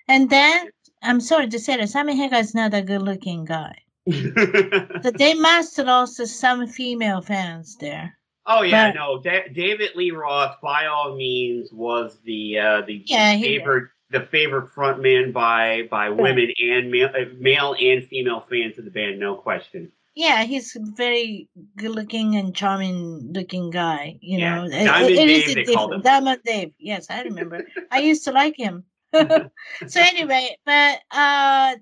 [0.07, 0.71] And then
[1.03, 3.77] I'm sorry to say that Sammy Hagar is not a good looking guy.
[4.07, 8.17] but they must also some female fans there.
[8.47, 9.21] Oh yeah, but, no.
[9.21, 14.75] Da- David Lee Roth, by all means, was the uh, the yeah, favorite the favorite
[14.75, 19.37] frontman by by women and male, uh, male and female fans of the band, no
[19.37, 19.93] question.
[20.15, 24.19] Yeah, he's a very good looking and charming looking guy.
[24.21, 24.55] You yeah.
[24.57, 26.03] know, Diamond it, it Dave, they called him.
[26.03, 26.73] Diamond Dave.
[26.79, 27.65] Yes, I remember.
[27.91, 28.85] I used to like him.
[29.13, 29.51] so
[29.97, 31.77] anyway, but uh,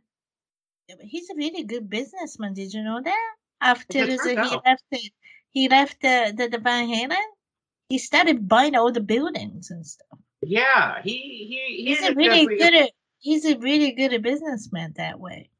[1.01, 2.53] he's a really good businessman.
[2.53, 3.31] Did you know that?
[3.61, 5.13] After he left it
[5.51, 7.17] he left the, the, the Van Halen,
[7.89, 10.19] he started buying all the buildings and stuff.
[10.41, 11.11] Yeah, he
[11.49, 15.51] he he's a really good at, he's a really good a businessman that way.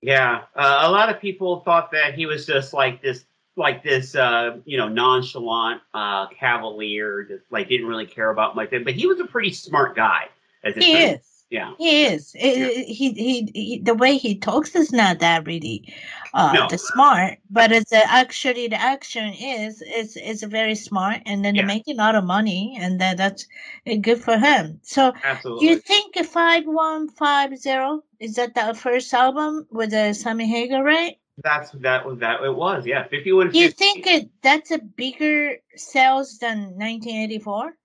[0.00, 3.24] Yeah, uh, a lot of people thought that he was just like this
[3.56, 8.70] like this uh, you know nonchalant uh, cavalier, just like didn't really care about much.
[8.70, 10.28] But he was a pretty smart guy.
[10.62, 11.27] As he is.
[11.50, 12.34] Yeah, he is.
[12.34, 12.68] Yeah.
[12.68, 15.94] he, he, he the way he talks is not that really
[16.34, 16.68] uh no.
[16.68, 21.54] the smart, but it's uh, actually the action is is is very smart, and then
[21.54, 21.62] yeah.
[21.62, 23.46] they're making a lot of money, and that that's
[23.86, 24.78] uh, good for him.
[24.82, 25.68] So, Absolutely.
[25.68, 30.46] you think five one five zero is that the first album with the uh, Sammy
[30.46, 31.16] Hagar, right?
[31.42, 33.54] That's that was that it was yeah fifty one.
[33.54, 37.77] You think it that's a bigger sales than nineteen eighty four?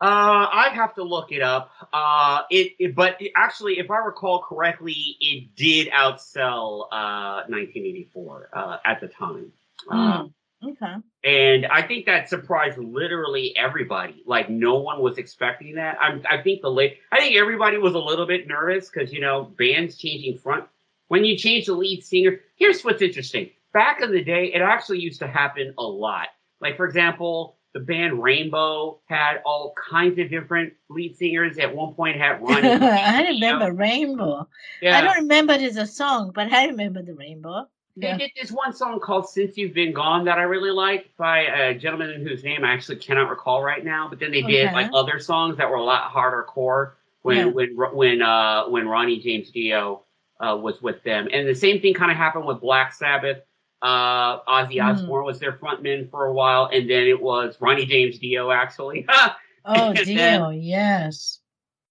[0.00, 1.72] Uh, I'd have to look it up.
[1.92, 8.50] Uh, it, it but it, actually, if I recall correctly, it did outsell uh 1984
[8.52, 9.52] uh, at the time.
[9.90, 10.32] Mm,
[10.64, 10.94] okay.
[11.24, 14.22] And I think that surprised literally everybody.
[14.24, 15.98] Like no one was expecting that.
[16.00, 16.98] I, I think the late.
[17.10, 20.64] I think everybody was a little bit nervous because you know bands changing front.
[21.08, 23.50] When you change the lead singer, here's what's interesting.
[23.72, 26.28] Back in the day, it actually used to happen a lot.
[26.60, 31.58] Like for example, the band Rainbow had all kinds of different lead singers.
[31.58, 32.68] At one point, had Ronnie.
[32.68, 34.48] I remember Rainbow.
[34.80, 34.98] Yeah.
[34.98, 37.66] I don't remember it as a song, but I remember the Rainbow.
[37.96, 38.16] They yeah.
[38.16, 41.74] did this one song called "Since You've Been Gone" that I really liked by a
[41.76, 44.08] gentleman whose name I actually cannot recall right now.
[44.08, 44.74] But then they did okay.
[44.74, 47.44] like other songs that were a lot harder core when yeah.
[47.46, 50.04] when when uh, when Ronnie James Dio
[50.40, 51.28] uh, was with them.
[51.32, 53.38] And the same thing kind of happened with Black Sabbath.
[53.80, 54.88] Uh, Ozzy hmm.
[54.88, 55.26] Osbourne mm.
[55.26, 59.06] was their frontman for a while, and then it was Ronnie James Dio actually.
[59.64, 61.40] oh, Dio, then, yes.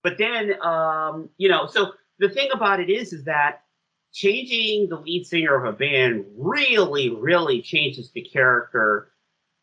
[0.04, 3.62] But then, um, you know, so the thing about it is, is that
[4.14, 9.12] changing the lead singer of a band really, really changes the character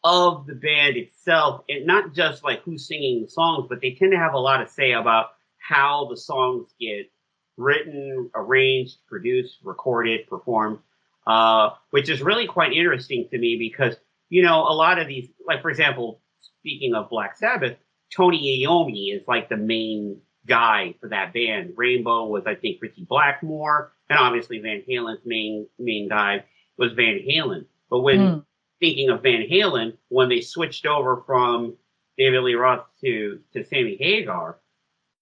[0.03, 4.13] of the band itself, and not just like who's singing the songs, but they tend
[4.13, 7.11] to have a lot to say about how the songs get
[7.57, 10.79] written, arranged, produced, recorded, performed
[11.27, 13.97] uh, which is really quite interesting to me because,
[14.29, 17.77] you know, a lot of these, like, for example, speaking of Black Sabbath,
[18.15, 21.75] Tony Iommi is like the main guy for that band.
[21.77, 26.45] Rainbow was, I think, Ritchie Blackmore, and obviously Van Halen's main main guy
[26.77, 27.65] was Van Halen.
[27.91, 28.45] But when mm.
[28.81, 31.77] thinking of Van Halen, when they switched over from
[32.19, 34.59] David Lee Roth to to Sammy Hagar,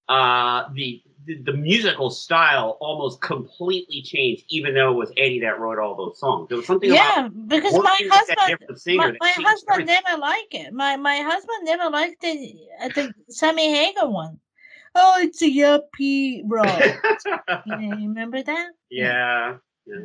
[0.08, 5.60] uh, the the, the, musical style almost completely changed, even though it was Eddie that
[5.60, 6.48] wrote all those songs.
[6.48, 10.72] There was something yeah, because my husband, my, my husband never liked it.
[10.72, 12.54] My my husband never liked the
[12.94, 14.40] the Sammy Hagar one.
[14.94, 16.82] Oh, it's a yuppie rock.
[17.66, 18.70] you remember that?
[18.90, 19.56] Yeah.
[19.86, 19.96] yeah.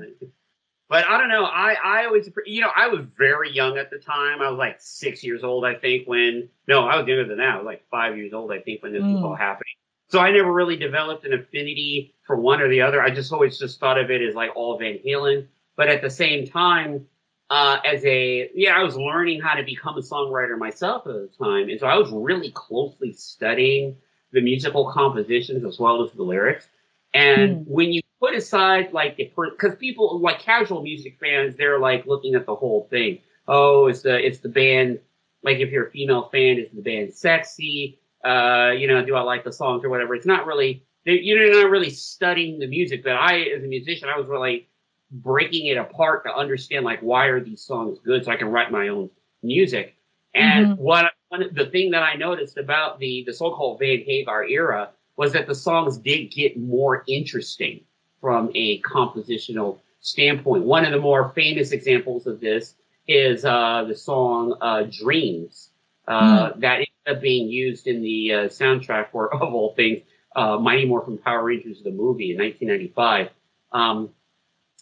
[0.90, 1.44] But I don't know.
[1.44, 4.42] I, I always, you know, I was very young at the time.
[4.42, 7.50] I was like six years old, I think, when, no, I was younger than that.
[7.50, 9.16] I was like five years old, I think, when this mm.
[9.16, 9.74] was all happening.
[10.10, 13.02] So I never really developed an affinity for one or the other.
[13.02, 15.48] I just always just thought of it as like all Van Halen.
[15.76, 17.06] But at the same time,
[17.50, 21.30] uh, as a, yeah, I was learning how to become a songwriter myself at the
[21.40, 21.70] time.
[21.70, 23.98] And so I was really closely studying
[24.32, 26.68] the musical compositions as well as the lyrics.
[27.14, 27.68] And mm.
[27.68, 32.36] when you put aside like the because people like casual music fans, they're like looking
[32.36, 33.20] at the whole thing.
[33.48, 35.00] Oh, it's the it's the band.
[35.44, 38.00] Like if you're a female fan, is the band sexy?
[38.24, 40.16] Uh, you know, do I like the songs or whatever?
[40.16, 40.84] It's not really
[41.16, 43.04] you're not really studying the music.
[43.04, 44.68] But I, as a musician, I was really
[45.10, 48.72] breaking it apart to understand like why are these songs good, so I can write
[48.72, 49.10] my own
[49.42, 49.96] music.
[50.36, 50.82] And mm-hmm.
[50.82, 55.34] what one, the thing that I noticed about the the so-called Van Hagar era was
[55.34, 57.82] that the songs did get more interesting
[58.22, 60.64] from a compositional standpoint.
[60.64, 62.76] One of the more famous examples of this
[63.08, 65.70] is uh, the song uh, "Dreams"
[66.08, 66.60] uh, mm.
[66.60, 70.04] that up being used in the uh, soundtrack for, of all things,
[70.36, 73.30] uh, Mighty Morphin Power Rangers the movie in 1995.
[73.72, 74.10] Um,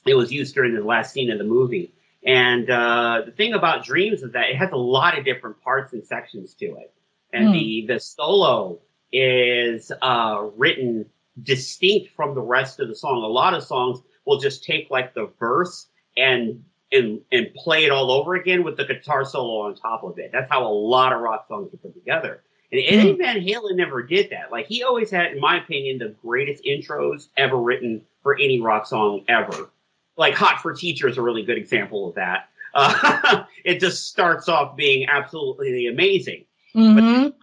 [0.05, 1.93] it was used during the last scene of the movie.
[2.25, 5.93] And uh, the thing about Dreams is that it has a lot of different parts
[5.93, 6.93] and sections to it.
[7.31, 7.53] And mm.
[7.53, 8.79] the, the solo
[9.11, 11.05] is uh, written
[11.41, 13.23] distinct from the rest of the song.
[13.23, 17.91] A lot of songs will just take like the verse and and and play it
[17.91, 20.31] all over again with the guitar solo on top of it.
[20.31, 22.41] That's how a lot of rock songs are put together.
[22.71, 23.17] And Eddie mm.
[23.17, 24.51] Van Halen never did that.
[24.51, 28.87] Like he always had, in my opinion, the greatest intros ever written for any rock
[28.87, 29.69] song ever
[30.17, 32.49] like Hot for Teacher is a really good example of that.
[32.73, 36.45] Uh, it just starts off being absolutely amazing.
[36.75, 37.23] Mm-hmm.
[37.23, 37.35] But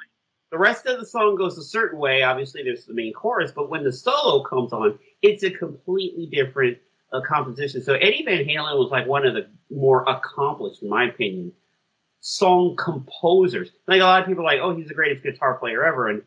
[0.50, 2.22] the rest of the song goes a certain way.
[2.22, 6.78] Obviously, there's the main chorus, but when the solo comes on, it's a completely different
[7.12, 7.82] uh, composition.
[7.82, 11.52] So Eddie Van Halen was like one of the more accomplished, in my opinion,
[12.20, 13.70] song composers.
[13.86, 16.22] Like a lot of people are like, oh, he's the greatest guitar player ever, and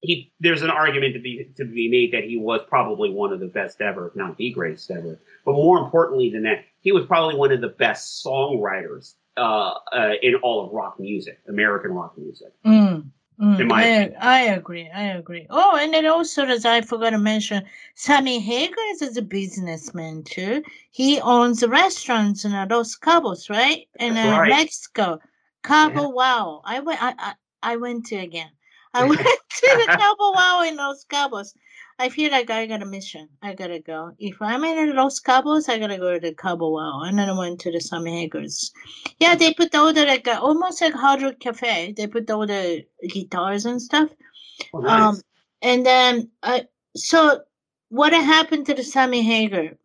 [0.00, 3.40] he there's an argument to be to be made that he was probably one of
[3.40, 5.18] the best ever, if not the greatest ever.
[5.44, 10.12] But more importantly than that, he was probably one of the best songwriters uh, uh,
[10.22, 12.48] in all of rock music, American rock music.
[12.64, 13.10] Mm,
[13.40, 14.90] mm, I, I agree.
[14.94, 15.46] I agree.
[15.50, 17.64] Oh, and then also, as I forgot to mention,
[17.94, 20.62] Sammy Hagar is a businessman too.
[20.90, 23.88] He owns restaurants in Los Cabos, right?
[23.98, 24.48] In uh, right.
[24.48, 25.18] Mexico.
[25.62, 26.08] Cabo yeah.
[26.08, 26.62] Wow.
[26.64, 27.02] I went.
[27.02, 28.50] I, I I went to again.
[28.94, 31.54] I went to the Cabo Wabo in Los Cabos.
[32.00, 33.28] I feel like I got a mission.
[33.42, 34.12] I gotta go.
[34.18, 37.06] If I'm in Los Cabos, I gotta go to the Cabo Wabo.
[37.06, 38.70] And then I went to the Sammy Hagars.
[39.18, 41.92] Yeah, they put all the like uh, almost like Hard Rock Cafe.
[41.92, 44.08] They put all the guitars and stuff.
[44.72, 45.16] Oh, nice.
[45.16, 45.20] Um,
[45.60, 47.42] and then I so
[47.90, 49.76] what happened to the Sammy Hagar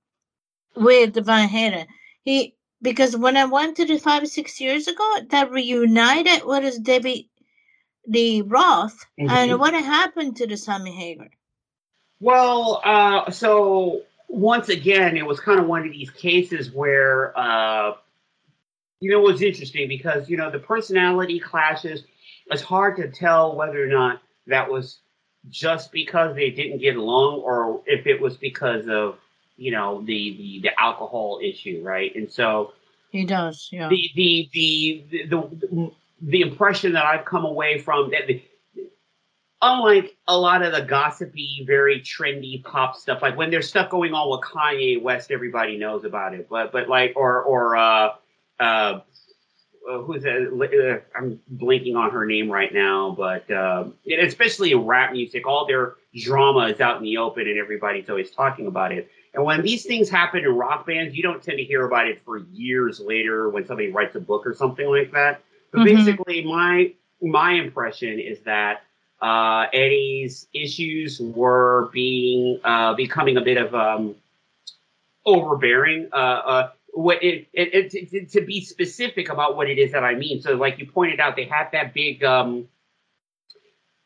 [0.78, 1.86] with the Van Halen?
[2.24, 7.30] He because when I went to the five six years ago, that reunited with Debbie
[8.08, 9.30] the Roth, mm-hmm.
[9.30, 11.28] and what happened to the Sammy Hagar?
[12.20, 17.94] Well, uh, so once again, it was kind of one of these cases where, uh,
[19.00, 22.04] you know, it was interesting because you know the personality clashes.
[22.48, 25.00] It's hard to tell whether or not that was
[25.50, 29.18] just because they didn't get along, or if it was because of
[29.58, 32.16] you know the the, the alcohol issue, right?
[32.16, 32.74] And so
[33.12, 33.90] he does, yeah.
[33.90, 35.92] The the the the, the
[36.22, 38.42] the impression that I've come away from that the,
[39.62, 44.14] unlike a lot of the gossipy, very trendy pop stuff, like when there's stuff going
[44.14, 46.48] on with Kanye West, everybody knows about it.
[46.50, 48.10] But but like or or uh,
[48.60, 49.00] uh,
[49.86, 51.02] who's that?
[51.14, 53.86] Uh, I'm blinking on her name right now, but uh,
[54.22, 58.32] especially in rap music, all their drama is out in the open, and everybody's always
[58.32, 59.10] talking about it.
[59.34, 62.22] And when these things happen in rock bands, you don't tend to hear about it
[62.24, 65.42] for years later when somebody writes a book or something like that.
[65.72, 65.96] But mm-hmm.
[65.98, 68.84] basically, my my impression is that
[69.22, 74.16] uh, Eddie's issues were being uh, becoming a bit of um,
[75.26, 76.10] overbearing.
[76.12, 80.16] Uh, uh what it, it, it, to be specific about what it is that I
[80.16, 80.42] mean.
[80.42, 82.24] So, like you pointed out, they had that big.
[82.24, 82.70] Um,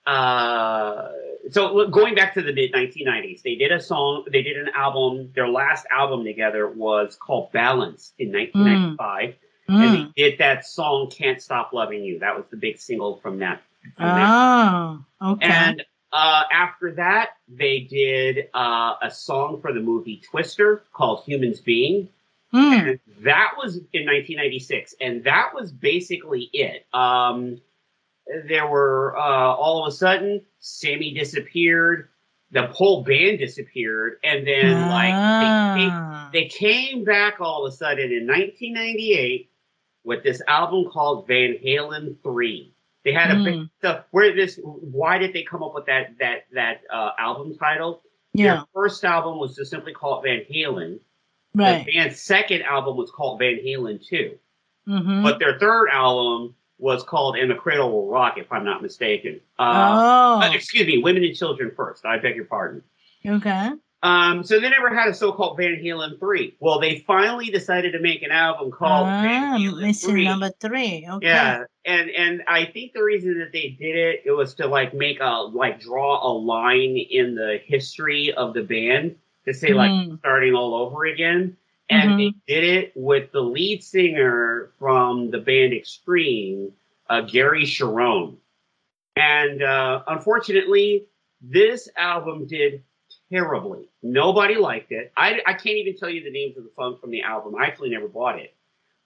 [0.07, 1.09] uh,
[1.51, 5.31] so going back to the mid 1990s, they did a song, they did an album.
[5.35, 9.29] Their last album together was called Balance in 1995.
[9.29, 9.35] Mm.
[9.69, 9.83] Mm.
[9.83, 13.39] And they did that song "Can't Stop Loving You." That was the big single from
[13.39, 13.61] that.
[13.99, 15.45] Oh, okay.
[15.45, 21.61] And uh, after that, they did uh, a song for the movie Twister called Humans
[21.61, 22.09] Being.
[22.53, 22.89] Mm.
[22.89, 26.87] And that was in 1996, and that was basically it.
[26.93, 27.61] Um,
[28.47, 32.09] there were uh, all of a sudden, Sammy disappeared,
[32.51, 36.29] the whole band disappeared, and then like they, they, Ah.
[36.33, 39.51] they came back all of a sudden in 1998
[40.03, 42.73] with this album called Van Halen 3.
[43.09, 43.69] They had a big Mm.
[43.79, 44.05] stuff.
[44.11, 44.59] Where this?
[44.63, 48.01] Why did they come up with that that that uh, album title?
[48.33, 50.99] yeah, Their first album was just simply called Van Halen.
[51.55, 51.85] right.
[51.85, 54.37] The band's second album was called Van Halen 2.
[54.87, 55.23] Mm-hmm.
[55.23, 59.41] But their third album was called And the Cradle Will Rock, if I'm not mistaken.
[59.57, 62.05] Uh, oh, uh, excuse me, Women and Children first.
[62.05, 62.83] I beg your pardon.
[63.25, 63.71] okay.
[64.01, 66.55] Um, so they never had a so-called Van Halen 3.
[66.61, 70.23] Well, they finally decided to make an album called Van Ah, Halen missing 3.
[70.25, 71.05] number three.
[71.09, 71.27] Okay.
[71.27, 74.93] Yeah, and and I think the reason that they did it it was to like
[74.93, 79.91] make a like draw a line in the history of the band to say like
[79.91, 80.19] Mm.
[80.19, 81.57] starting all over again.
[81.89, 82.17] And Mhm.
[82.47, 86.71] they did it with the lead singer from the band Extreme,
[87.09, 88.37] uh, Gary Cherone.
[89.17, 91.05] And uh, unfortunately,
[91.41, 92.83] this album did
[93.31, 93.89] terribly.
[94.01, 95.11] Nobody liked it.
[95.15, 97.55] I, I can't even tell you the names of the songs from the album.
[97.55, 98.55] I actually never bought it.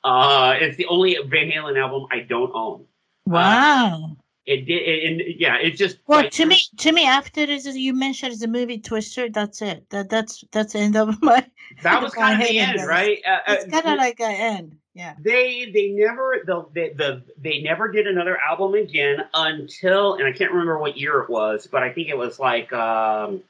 [0.03, 2.85] Uh, it's the only Van Halen album I don't own.
[3.25, 4.17] Wow.
[4.45, 7.93] It did, and yeah, it's just well, like, to me, to me, after this, you
[7.93, 9.29] mentioned the movie Twister.
[9.29, 9.89] That's it.
[9.89, 11.45] That that's that's the end of my.
[11.81, 13.19] that was kind of the end, right?
[13.25, 14.77] Uh, It's uh, kind of like an end.
[14.95, 15.15] Yeah.
[15.19, 20.33] they they never the, the the they never did another album again until and I
[20.33, 23.41] can't remember what year it was, but I think it was like um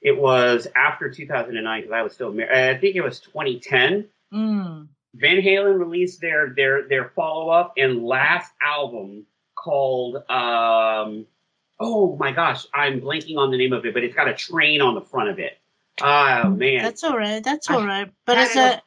[0.00, 2.76] it was after 2009 because I was still married.
[2.76, 4.08] I think it was 2010.
[4.32, 4.88] Mm.
[5.14, 9.24] Van Halen released their their their follow up and last album
[9.54, 11.26] called um
[11.80, 14.82] oh my gosh I'm blanking on the name of it, but it's got a train
[14.82, 15.58] on the front of it.
[16.02, 17.42] Oh man, That's all right.
[17.42, 18.12] That's all right.
[18.26, 18.82] But it's a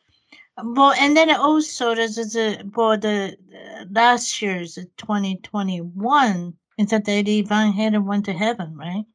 [0.63, 6.53] well, and then also there's a for the uh, last year's 2021.
[6.77, 9.05] It's that Eddie Van Halen went to heaven, right?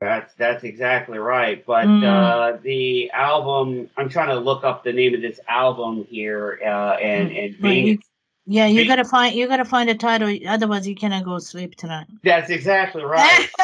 [0.00, 1.64] That's that's exactly right.
[1.64, 2.02] But Mm.
[2.04, 6.96] uh, the album, I'm trying to look up the name of this album here, uh,
[7.00, 7.54] and and
[7.86, 7.98] you-
[8.46, 10.28] Yeah, you gotta find you gotta find a title.
[10.46, 12.06] Otherwise, you cannot go sleep tonight.
[12.22, 13.48] that's exactly right.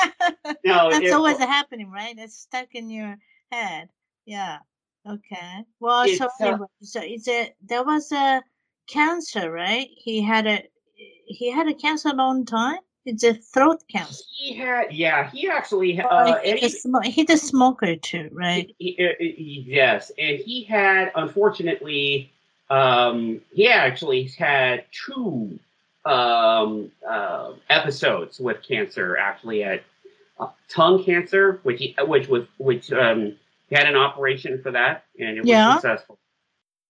[0.64, 2.14] No, That's it- always happening, right?
[2.16, 3.16] It's stuck in your
[3.52, 3.88] head.
[4.26, 4.58] Yeah.
[5.08, 5.64] Okay.
[5.80, 8.42] Well, so uh, anyway, so it's a there was a
[8.88, 9.88] cancer, right?
[9.96, 10.62] He had a
[11.26, 12.78] he had a cancer a long time.
[13.06, 14.22] It's a throat cancer.
[14.36, 18.74] he had, yeah, he actually, Uh, uh, he, Eddie, a he's a smoker too, right?
[18.78, 22.30] he- he- he- yes, and he had, unfortunately,
[22.68, 25.58] um, he actually had two
[26.06, 29.16] um, uh, episodes with cancer.
[29.18, 29.82] Actually, had
[30.38, 33.36] uh, tongue cancer, which he, which was which um,
[33.68, 36.18] he had an operation for that, and it was successful.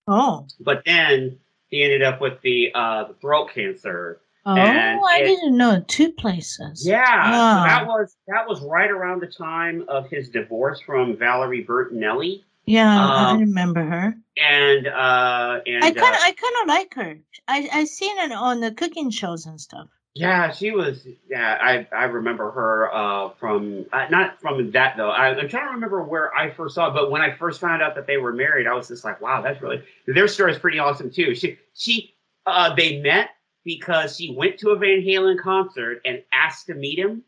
[0.07, 1.41] Oh, But then
[1.71, 4.21] he ended up with the uh, the throat cancer.
[4.47, 6.87] Oh, And I it- didn't know two places.
[6.87, 11.65] Yeah, so that was that was right around the time of his divorce from Valerie
[11.65, 14.15] Bertinelli, Yeah, I Um, remember her.
[14.37, 17.19] and uh, and I kind of, uh, I kind of like her.
[17.49, 19.89] I, I seen it on the cooking shows and stuff.
[20.15, 21.07] yeah, she was.
[21.29, 25.11] Yeah, I I remember her uh, from uh, not from that though.
[25.11, 27.81] I, I'm trying to remember where I first saw, it, but when I first found
[27.83, 30.59] out that they were married, I was just like, wow, that's really their story is
[30.59, 31.35] pretty awesome too.
[31.35, 32.15] She she
[32.47, 33.31] uh, they met
[33.65, 37.23] because she went to a Van Halen concert and asked to meet him,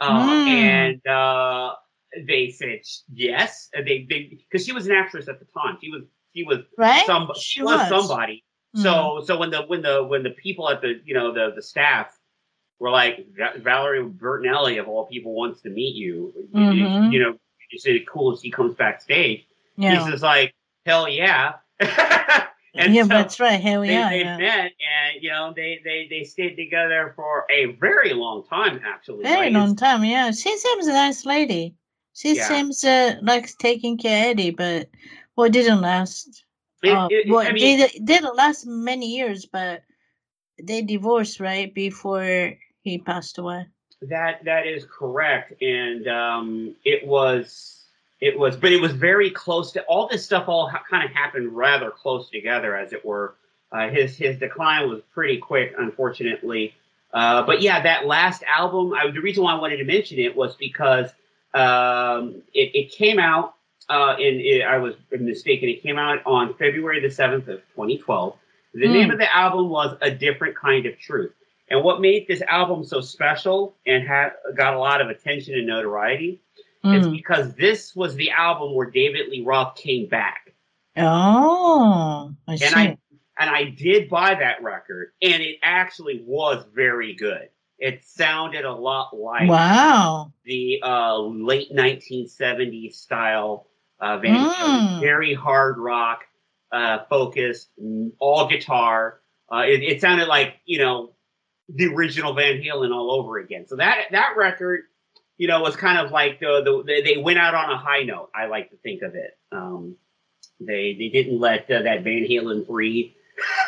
[0.00, 0.46] uh, Mm.
[0.48, 1.74] and uh,
[2.26, 2.80] they said
[3.12, 3.68] yes.
[3.74, 5.78] They they because she was an actress at the time.
[5.82, 6.02] She was
[6.34, 7.04] she was Right?
[7.06, 7.88] some She she was was.
[7.88, 8.44] somebody.
[8.76, 8.82] Mm.
[8.82, 11.62] So so when the when the when the people at the you know the the
[11.62, 12.16] staff
[12.78, 13.26] were like
[13.58, 17.36] Valerie Bertinelli of all people wants to meet you, you- you, you know,
[17.70, 19.46] you say cool as he comes backstage.
[19.76, 19.94] yeah.
[20.02, 20.52] He's just like
[20.84, 21.54] hell yeah.
[22.74, 23.60] and yeah, so that's right.
[23.60, 24.10] Hell they, yeah.
[24.10, 24.36] they yeah.
[24.38, 29.22] met and you know they, they they stayed together for a very long time actually.
[29.24, 30.04] Very long time.
[30.04, 31.74] Yeah, she seems a nice lady.
[32.14, 32.44] She Yeah.
[32.48, 34.88] seems uh, like taking care of Eddie, but
[35.36, 36.44] well, it didn't last.
[36.82, 39.82] it- uh, it- well, I mean, they didn't last many years, but
[40.62, 43.66] they divorced right before he passed away.
[44.02, 47.81] That that is correct, and um, it was
[48.22, 50.44] it was, but it was very close to all this stuff.
[50.48, 53.34] All ha- kind of happened rather close together, as it were.
[53.72, 56.72] Uh, his his decline was pretty quick, unfortunately.
[57.12, 58.94] Uh, but yeah, that last album.
[58.94, 61.10] I, the reason why I wanted to mention it was because
[61.54, 63.54] um, it, it came out.
[63.88, 65.68] Uh, and it, I was mistaken.
[65.68, 68.36] It came out on February the seventh of 2012.
[68.74, 68.92] The Hmm.
[68.92, 71.32] name of the album was "A Different Kind of Truth."
[71.70, 75.66] And what made this album so special and had got a lot of attention and
[75.66, 76.40] notoriety
[76.84, 77.00] mm.
[77.00, 80.54] is because this was the album where David Lee Roth came back.
[80.96, 82.66] Oh, I see.
[82.66, 82.98] And I
[83.38, 87.48] and I did buy that record, and it actually was very good.
[87.78, 93.66] It sounded a lot like wow the uh, late 1970s style
[94.02, 95.00] uh, Van mm.
[95.00, 96.24] very hard rock
[96.72, 97.70] uh, focused,
[98.18, 99.20] all guitar.
[99.50, 101.12] Uh, it, it, sounded like you know
[101.68, 103.66] the original Van Halen all over again.
[103.66, 104.82] So that that record,
[105.38, 108.30] you know, was kind of like the, the they went out on a high note.
[108.34, 109.38] I like to think of it.
[109.50, 109.96] Um,
[110.60, 113.16] they they didn't let uh, that Van Halen three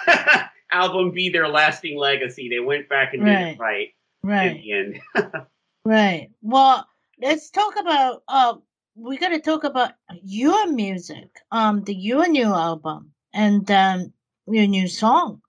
[0.71, 2.49] album be their lasting legacy.
[2.49, 3.39] They went back and right.
[3.39, 3.89] did it right.
[4.23, 5.01] Right.
[5.85, 6.31] right.
[6.43, 6.87] Well,
[7.21, 8.55] let's talk about uh
[8.97, 9.93] we gotta talk about
[10.23, 14.13] your music, um, the your new album and um
[14.47, 15.41] your new song.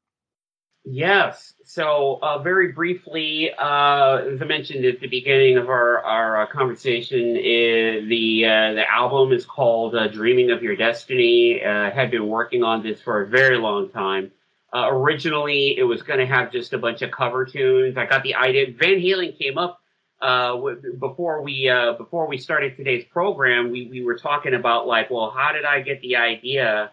[0.86, 1.54] Yes.
[1.64, 6.46] So, uh, very briefly, uh, as I mentioned at the beginning of our our uh,
[6.46, 12.12] conversation, is the uh, the album is called uh, "Dreaming of Your Destiny." Uh, had
[12.12, 14.32] been working on this for a very long time.
[14.72, 17.98] Uh, originally, it was going to have just a bunch of cover tunes.
[17.98, 18.68] I got the idea.
[18.78, 19.82] Van Halen came up
[20.22, 20.56] uh,
[21.00, 21.68] before we
[21.98, 23.72] before we started today's program.
[23.72, 26.92] We we were talking about like, well, how did I get the idea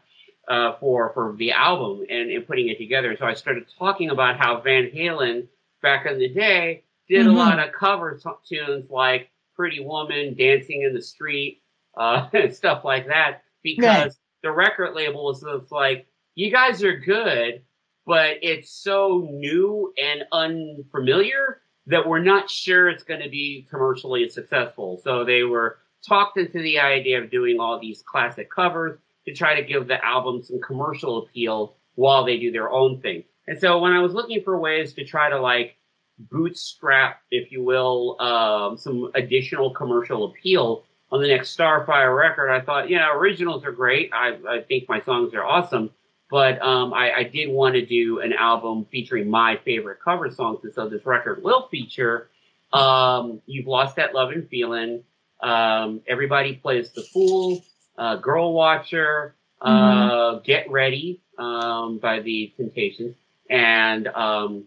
[0.49, 3.16] uh, for for the album and, and putting it together?
[3.18, 5.47] So I started talking about how Van Halen
[5.82, 7.36] back in the day did mm-hmm.
[7.36, 11.62] a lot of cover t- tunes like "Pretty Woman," "Dancing in the Street,"
[11.97, 14.12] uh, and stuff like that because right.
[14.43, 17.62] the record label was like, you guys are good
[18.07, 24.28] but it's so new and unfamiliar that we're not sure it's going to be commercially
[24.28, 25.01] successful.
[25.05, 29.54] So they were talked into the idea of doing all these classic covers to try
[29.54, 33.24] to give the album some commercial appeal while they do their own thing.
[33.46, 35.76] And so when I was looking for ways to try to like
[36.18, 42.60] bootstrap, if you will, um, some additional commercial appeal on the next Starfire record, I
[42.60, 44.10] thought, yeah, originals are great.
[44.12, 45.90] I, I think my songs are awesome
[46.32, 50.60] but um, I, I, did want to do an album featuring my favorite cover songs,
[50.64, 52.30] and so this record will feature
[52.72, 55.04] um, "You've Lost That Love and Feeling,"
[55.42, 57.62] um, "Everybody Plays the Fool,"
[57.97, 60.45] uh, "Girl Watcher," uh, mm-hmm.
[60.45, 63.16] "Get Ready" um, by the Temptations,
[63.49, 64.64] and um,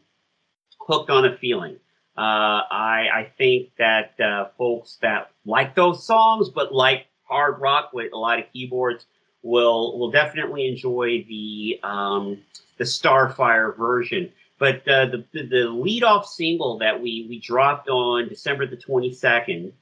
[0.80, 1.78] "Hooked on a Feeling."
[2.18, 7.92] Uh, I, I, think that uh, folks that like those songs but like hard rock
[7.92, 9.06] with a lot of keyboards
[9.44, 12.38] will will definitely enjoy the um,
[12.78, 14.32] the Starfire version.
[14.58, 18.78] But uh, the, the the lead off single that we we dropped on December the
[18.78, 19.74] twenty second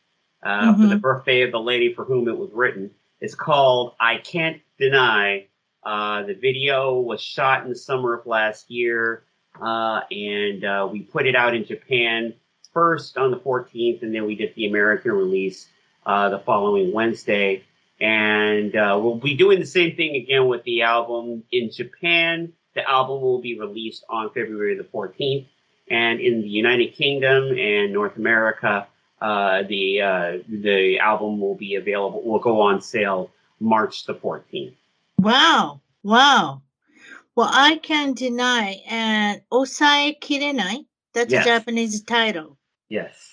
[0.42, 0.82] uh, mm-hmm.
[0.82, 2.90] for the birthday of the lady for whom it was written
[3.24, 5.48] is called "I Can't Deny."
[5.82, 9.24] Uh, the video was shot in the summer of last year,
[9.60, 12.34] uh, and uh, we put it out in Japan
[12.74, 15.68] first on the 14th, and then we did the American release
[16.06, 17.64] uh, the following Wednesday.
[18.02, 22.52] And uh, we'll be doing the same thing again with the album in Japan.
[22.76, 25.48] The album will be released on February the 14th.
[25.90, 28.88] And in the United Kingdom and North America,
[29.24, 32.22] uh, the uh, the album will be available.
[32.24, 34.74] Will go on sale March the 14th.
[35.18, 35.80] Wow!
[36.04, 36.62] Wow!
[37.36, 40.86] Well, I can deny and osae kirenai.
[41.14, 41.46] That's yes.
[41.46, 42.58] a Japanese title.
[42.90, 43.32] Yes.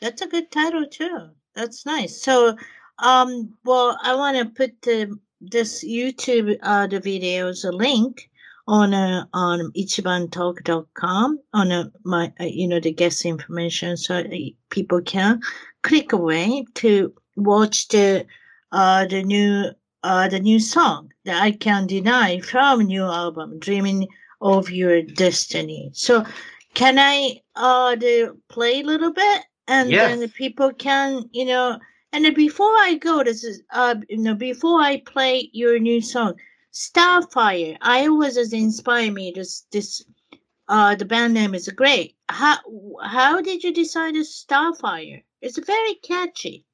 [0.00, 1.30] That's a good title too.
[1.54, 2.22] That's nice.
[2.22, 2.56] So
[2.98, 8.30] um, well, I want to put the, this YouTube uh, the videos a link
[8.66, 14.24] on uh, on ichibantalk.com on uh, my uh, you know the guest information so uh,
[14.70, 15.40] people can
[15.82, 18.24] click away to watch the
[18.72, 19.64] uh the new
[20.04, 24.08] uh the new song that I can deny from new album Dreaming
[24.40, 25.90] of Your Destiny.
[25.94, 26.24] So
[26.74, 30.10] can I uh the play a little bit and yes.
[30.10, 31.78] then the people can you know
[32.12, 36.34] and before I go, this is uh, you know, before I play your new song,
[36.72, 37.76] Starfire.
[37.80, 39.32] I always has inspired me.
[39.34, 40.04] This this
[40.68, 42.16] uh the band name is great.
[42.28, 42.58] How
[43.02, 45.22] how did you decide to Starfire?
[45.40, 46.64] It's very catchy.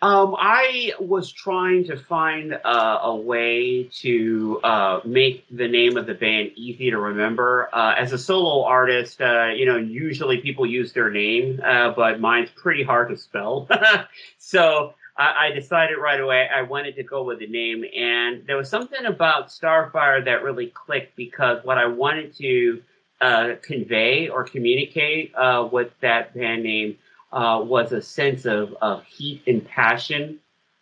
[0.00, 6.06] Um, I was trying to find uh, a way to uh, make the name of
[6.06, 7.68] the band easy to remember.
[7.72, 12.20] Uh, as a solo artist, uh, you know, usually people use their name, uh, but
[12.20, 13.68] mine's pretty hard to spell.
[14.38, 18.56] so I, I, decided right away I wanted to go with the name, and there
[18.56, 22.82] was something about Starfire that really clicked because what I wanted to
[23.20, 25.32] uh, convey or communicate
[25.72, 26.98] with that band name
[27.32, 30.38] uh, was a sense of, of heat and passion.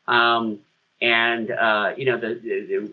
[0.06, 0.60] Um,
[1.00, 2.92] and, uh, you know, the, the,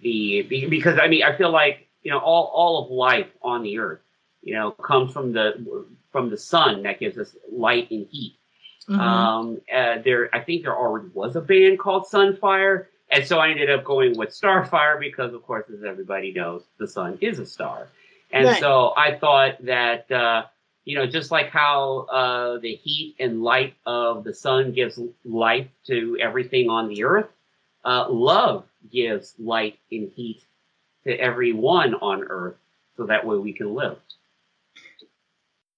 [0.00, 3.62] the, the, because I mean, I feel like, you know, all, all of life on
[3.62, 4.00] the earth
[4.42, 8.36] you know, comes from the from the sun that gives us light and heat.
[8.88, 9.00] Mm-hmm.
[9.00, 13.50] Um, uh, there, I think there already was a band called Sunfire, and so I
[13.50, 17.46] ended up going with Starfire because, of course, as everybody knows, the sun is a
[17.46, 17.88] star.
[18.32, 18.60] And right.
[18.60, 20.44] so I thought that, uh,
[20.84, 25.68] you know, just like how uh, the heat and light of the sun gives life
[25.86, 27.28] to everything on the earth,
[27.84, 30.42] uh, love gives light and heat
[31.04, 32.56] to everyone on earth
[32.96, 33.98] so that way we can live.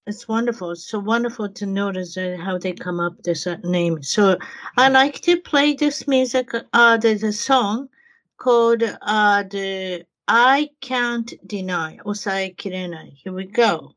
[0.06, 0.72] It's wonderful.
[0.72, 4.02] It's so wonderful to notice uh, how they come up with this name.
[4.02, 4.38] So
[4.76, 7.88] I like to play this music, uh, the, the song
[8.36, 13.12] called uh, the I Can't Deny, 抑えきれない.
[13.24, 13.93] Here we go.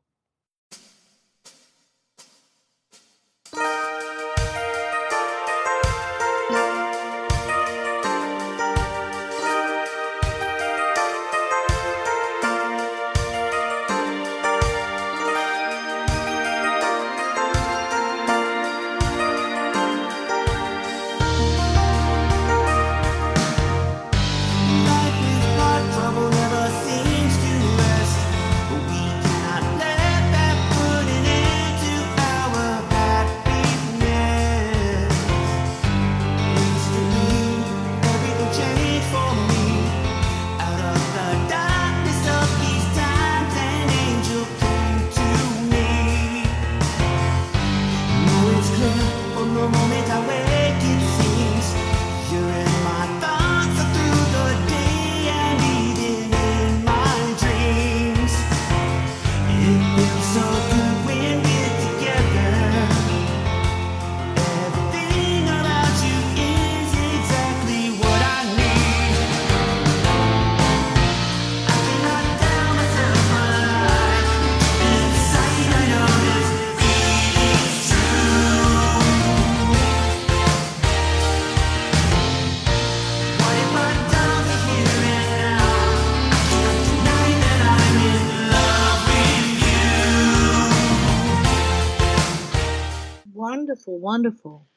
[93.87, 94.67] Wonderful, wonderful.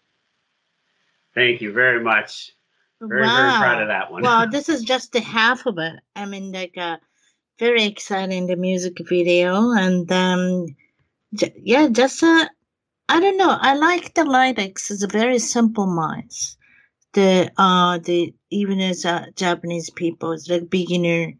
[1.35, 2.53] Thank you very much.
[3.01, 3.37] Very, wow.
[3.37, 4.23] very proud of that one.
[4.23, 5.95] well, this is just the half of it.
[6.15, 6.99] I mean, like, uh,
[7.59, 9.71] very exciting, the music video.
[9.73, 10.67] And, um,
[11.35, 12.49] j- yeah, just, uh,
[13.09, 13.57] I don't know.
[13.61, 14.91] I like the lyrics.
[14.91, 16.57] It's a very simple minds.
[17.15, 21.33] The, uh, the, even as uh, Japanese people, it's like beginner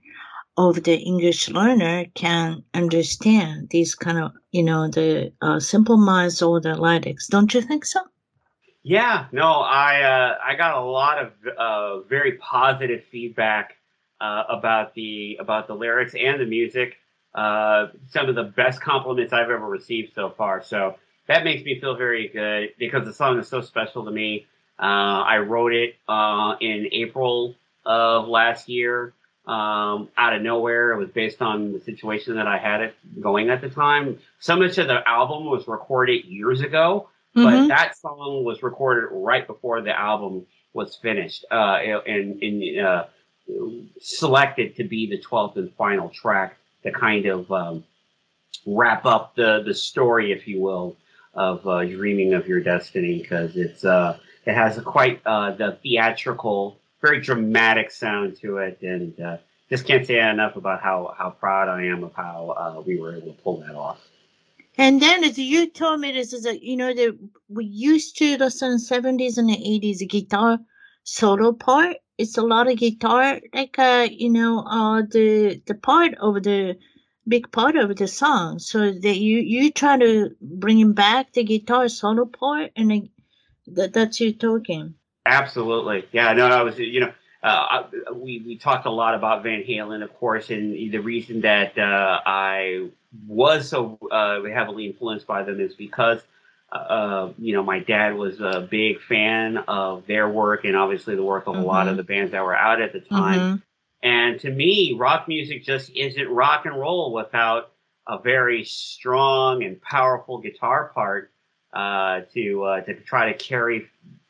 [0.57, 6.43] of the English learner can understand these kind of, you know, the uh, simple minds
[6.43, 7.27] or the lyrics.
[7.29, 8.01] Don't you think so?
[8.83, 13.77] Yeah, no, I uh, I got a lot of uh, very positive feedback
[14.21, 16.97] uh, about the about the lyrics and the music.
[17.35, 20.63] Uh, some of the best compliments I've ever received so far.
[20.63, 20.97] So
[21.29, 24.47] that makes me feel very good because the song is so special to me.
[24.79, 25.95] Uh, I wrote it
[26.61, 27.55] in April
[27.87, 29.15] of last year
[29.47, 30.93] um, out of nowhere.
[30.93, 34.19] It was based on the situation that I had it going at the time.
[34.41, 37.45] So much of the album was recorded years ago, mm-hmm.
[37.45, 43.05] but that song was recorded right before the album was finished uh, and, and uh,
[44.01, 47.85] selected to be the 12th and final track to kind of um,
[48.67, 50.97] wrap up the, the story, if you will,
[51.35, 55.79] of uh, Dreaming of Your Destiny because it's uh, it has a quite uh, the
[55.83, 59.37] theatrical very dramatic sound to it, and uh,
[59.69, 63.17] just can't say enough about how how proud I am of how uh, we were
[63.17, 64.01] able to pull that off.
[64.79, 67.19] And then, as you told me, this is a you know that
[67.49, 70.59] we used to listen seventies and the eighties guitar
[71.03, 71.97] solo part.
[72.19, 76.79] It's a lot of guitar, like uh, you know, uh, the the part of the
[77.27, 78.59] big part of the song.
[78.61, 83.09] So that you you try to bring back the guitar solo part, and
[83.67, 84.95] that that's you talking.
[85.25, 86.05] Absolutely.
[86.13, 87.13] Yeah, no, I was, you know,
[87.43, 87.85] uh,
[88.15, 92.21] we, we talked a lot about Van Halen, of course, and the reason that uh,
[92.25, 92.89] I
[93.27, 96.21] was so uh, heavily influenced by them is because,
[96.71, 101.23] uh, you know, my dad was a big fan of their work and obviously the
[101.23, 101.65] work of mm-hmm.
[101.65, 101.97] a lot of mm-hmm.
[101.99, 103.39] the bands that were out at the time.
[103.41, 103.57] Mm-hmm.
[104.05, 107.73] And to me, rock music just isn't rock and roll without
[108.09, 111.31] a very strong and powerful guitar part
[111.73, 113.87] uh, to uh, to try to carry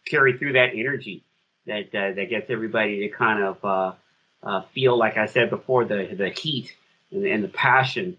[0.07, 1.25] carry through that energy
[1.67, 3.93] that uh, that gets everybody to kind of uh,
[4.43, 6.75] uh, feel, like I said before, the the heat
[7.11, 8.17] and, and the passion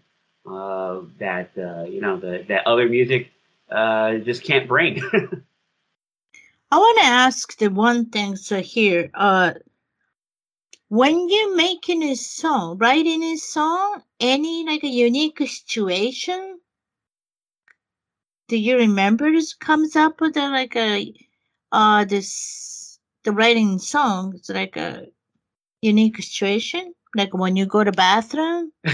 [0.50, 3.32] uh, that uh, you know the, that other music
[3.70, 5.02] uh, just can't bring.
[6.72, 9.12] I want to ask the one thing so here.
[10.88, 16.60] when you're making a song, writing a song, any like a unique situation,
[18.48, 21.14] do you remember this comes up with a, like a
[21.74, 24.34] uh this the writing song?
[24.36, 25.08] It's like a
[25.82, 28.72] unique situation, like when you go to bathroom.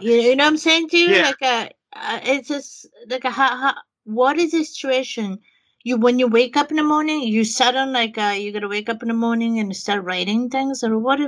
[0.00, 1.12] you, you know what I'm saying to you?
[1.16, 1.22] Yeah.
[1.22, 3.74] Like a, uh, it's just like a how, how,
[4.04, 5.38] what is the situation?
[5.82, 8.88] You when you wake up in the morning, you sudden like uh, you gotta wake
[8.88, 11.20] up in the morning and start writing things, or what?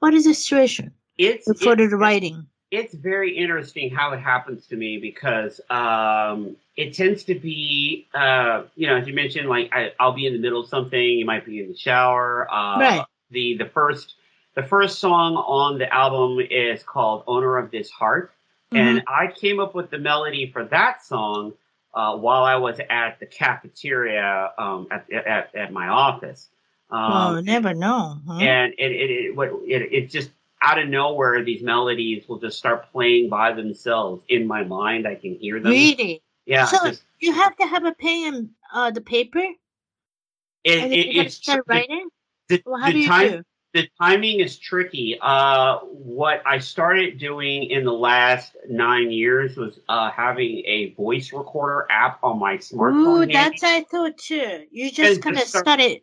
[0.00, 2.46] What is the situation it's for the writing?
[2.70, 8.62] It's very interesting how it happens to me because um, it tends to be, uh,
[8.76, 11.00] you know, as you mentioned, like I, I'll be in the middle of something.
[11.00, 12.48] You might be in the shower.
[12.50, 13.04] Uh, Right.
[13.32, 14.14] The the first
[14.54, 18.32] the first song on the album is called "Owner of This Heart,"
[18.72, 21.52] and I came up with the melody for that song
[21.94, 26.48] uh, while I was at the cafeteria um, at, at at my office.
[26.90, 28.18] Um, oh, never know.
[28.26, 28.38] Huh?
[28.38, 30.30] and it it it, what it it just
[30.62, 35.06] out of nowhere these melodies will just start playing by themselves in my mind.
[35.06, 35.72] I can hear them.
[35.72, 36.22] really?
[36.46, 40.90] Yeah, So just, you have to have a pen and uh, the paper, it, and
[40.90, 42.08] then it, it's start the, writing.
[42.48, 43.42] the, Well, how the do you time do?
[43.72, 45.16] the timing is tricky.
[45.20, 51.32] Uh, what I started doing in the last nine years was uh, having a voice
[51.32, 53.06] recorder app on my smartphone.
[53.06, 53.32] Ooh, handy.
[53.32, 54.64] that's I thought too.
[54.72, 56.00] You just kind of start- started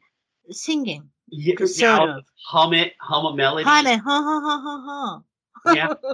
[0.49, 1.09] singing.
[1.29, 2.23] Yeah, yeah, of.
[2.45, 3.63] hum it, hum a melody.
[3.63, 3.99] Hi, man.
[3.99, 5.21] Ha ha ha ha
[5.65, 5.73] ha.
[5.75, 5.93] Yeah.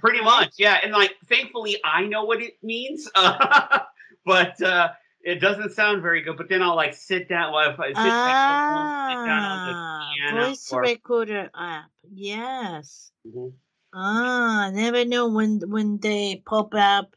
[0.00, 0.78] Pretty much, yeah.
[0.82, 3.80] And like, thankfully, I know what it means, uh,
[4.24, 4.88] but uh,
[5.22, 6.38] it doesn't sound very good.
[6.38, 7.52] But then I'll like sit down.
[7.52, 10.46] Well, if I sit, down, sit down on Ah, the piano.
[10.48, 11.90] voice or- recorder app.
[12.10, 13.12] Yes.
[13.28, 13.52] Mhm.
[13.92, 17.14] Ah, I never know when when they pop up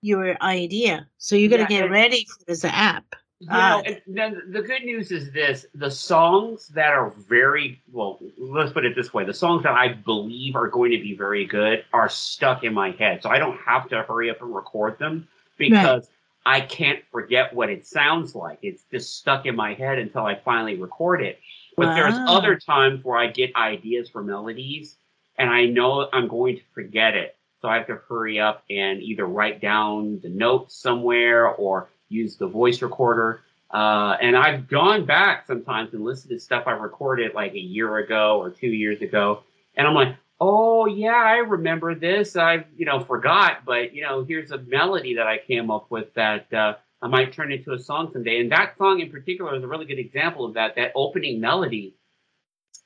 [0.00, 1.06] your idea.
[1.18, 3.14] So you gotta Yeah, get ready for this app.
[3.40, 3.76] You Ah.
[3.76, 8.72] know, and then the good news is this: the songs that are very well, let's
[8.72, 11.84] put it this way: the songs that I believe are going to be very good
[11.92, 15.28] are stuck in my head, so I don't have to hurry up and record them
[15.56, 16.10] because
[16.46, 18.58] I can't forget what it sounds like.
[18.62, 21.38] It's just stuck in my head until I finally record it.
[21.76, 24.96] But there's other times where I get ideas for melodies,
[25.38, 29.00] and I know I'm going to forget it, so I have to hurry up and
[29.00, 33.42] either write down the notes somewhere or use the voice recorder.
[33.70, 37.98] Uh, and I've gone back sometimes and listened to stuff I recorded like a year
[37.98, 39.42] ago or two years ago,
[39.76, 42.34] and I'm like, oh yeah, I remember this.
[42.36, 46.14] I you know forgot, but you know here's a melody that I came up with
[46.14, 48.40] that uh, I might turn into a song someday.
[48.40, 50.74] And that song in particular is a really good example of that.
[50.76, 51.94] That opening melody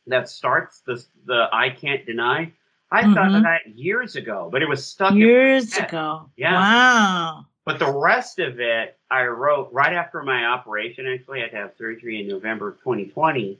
[0.09, 2.53] that starts the the I can't deny.
[2.91, 3.37] I thought Mhm.
[3.39, 6.29] of that years ago, but it was stuck in Years ago.
[6.37, 6.55] Yeah.
[6.55, 7.47] Wow.
[7.65, 11.07] But the rest of it, I wrote right after my operation.
[11.07, 13.59] Actually, I had to have surgery in November of 2020.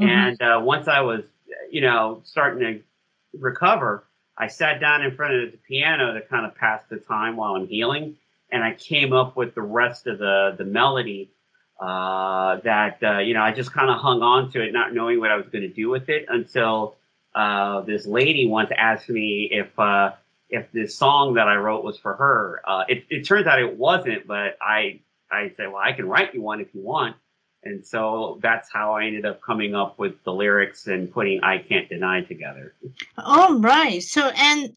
[0.00, 0.06] Mhm.
[0.08, 1.24] And uh, once I was,
[1.70, 2.82] you know, starting to
[3.38, 4.04] recover,
[4.38, 7.54] I sat down in front of the piano to kind of pass the time while
[7.54, 8.16] I'm healing.
[8.50, 11.30] And I came up with the rest of the, the melody
[11.80, 15.20] uh, that, uh, you know, I just kind of hung on to it, not knowing
[15.20, 16.96] what I was going to do with it until
[17.34, 20.12] uh, this lady once asked me if, uh,
[20.52, 22.62] if this song that I wrote was for her.
[22.66, 25.00] Uh, it, it turns out it wasn't, but I,
[25.30, 27.16] I said, well, I can write you one if you want.
[27.64, 31.58] And so that's how I ended up coming up with the lyrics and putting I
[31.58, 32.74] Can't Deny together.
[33.16, 34.02] All right.
[34.02, 34.74] So and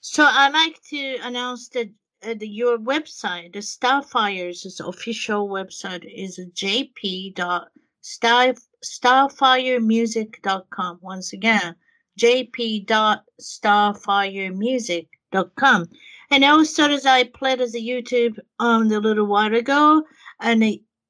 [0.00, 1.88] so I like to announce that
[2.22, 7.70] uh, the, your website, the Starfire's official website is jp dot
[8.02, 8.54] star
[8.84, 10.98] starfiremusic.com.
[11.00, 11.74] Once again,
[12.20, 15.88] jp dot starfiremusic.com.
[16.32, 20.02] And also, as I played as a YouTube um a little while ago,
[20.40, 20.62] and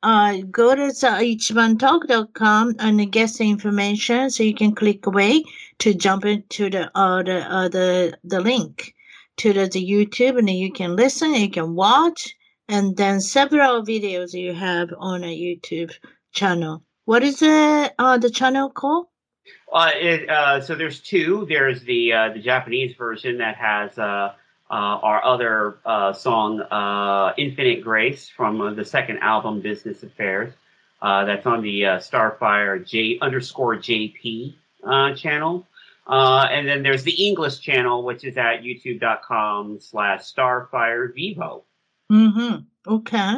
[0.02, 5.44] uh, go to ichibantalk.com and get the information so you can click away
[5.78, 8.94] to jump into the uh, the uh, the the link
[9.36, 12.34] to the, the YouTube and you can listen, you can watch,
[12.68, 15.92] and then several videos you have on a YouTube
[16.32, 16.82] channel.
[17.04, 19.08] What is the uh, the channel called?
[19.72, 21.46] Uh, it, uh, so there's two.
[21.48, 24.32] There's the uh, the Japanese version that has uh, uh,
[24.68, 26.60] our other uh, song,
[27.36, 30.52] "Infinite Grace" from the second album, "Business Affairs."
[31.00, 34.54] That's on the Starfire J underscore JP
[35.16, 35.66] channel.
[36.06, 41.62] And then there's the English channel, which is at youtube.com slash Starfire Vevo.
[42.10, 42.92] Mm-hmm.
[42.92, 43.36] Okay.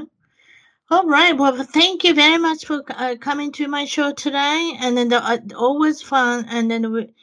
[0.92, 1.38] All right.
[1.38, 5.22] Well, thank you very much for uh, coming to my show today, and then the,
[5.22, 7.14] uh, always fun, and then we,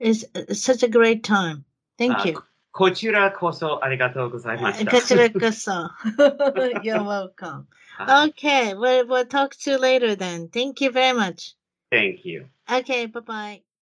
[0.00, 1.64] it's, it's such a great time.
[1.98, 2.42] Thank Uh, you.
[2.74, 4.90] こちらこそありがとうございました。
[4.90, 5.90] こちらこそ.
[6.82, 7.64] You're welcome.
[7.98, 10.48] はい Okay, we'll, we'll talk to you later then.
[10.48, 11.54] Thank you very much.
[11.90, 12.46] Thank you.
[12.66, 13.62] Okay, bye bye.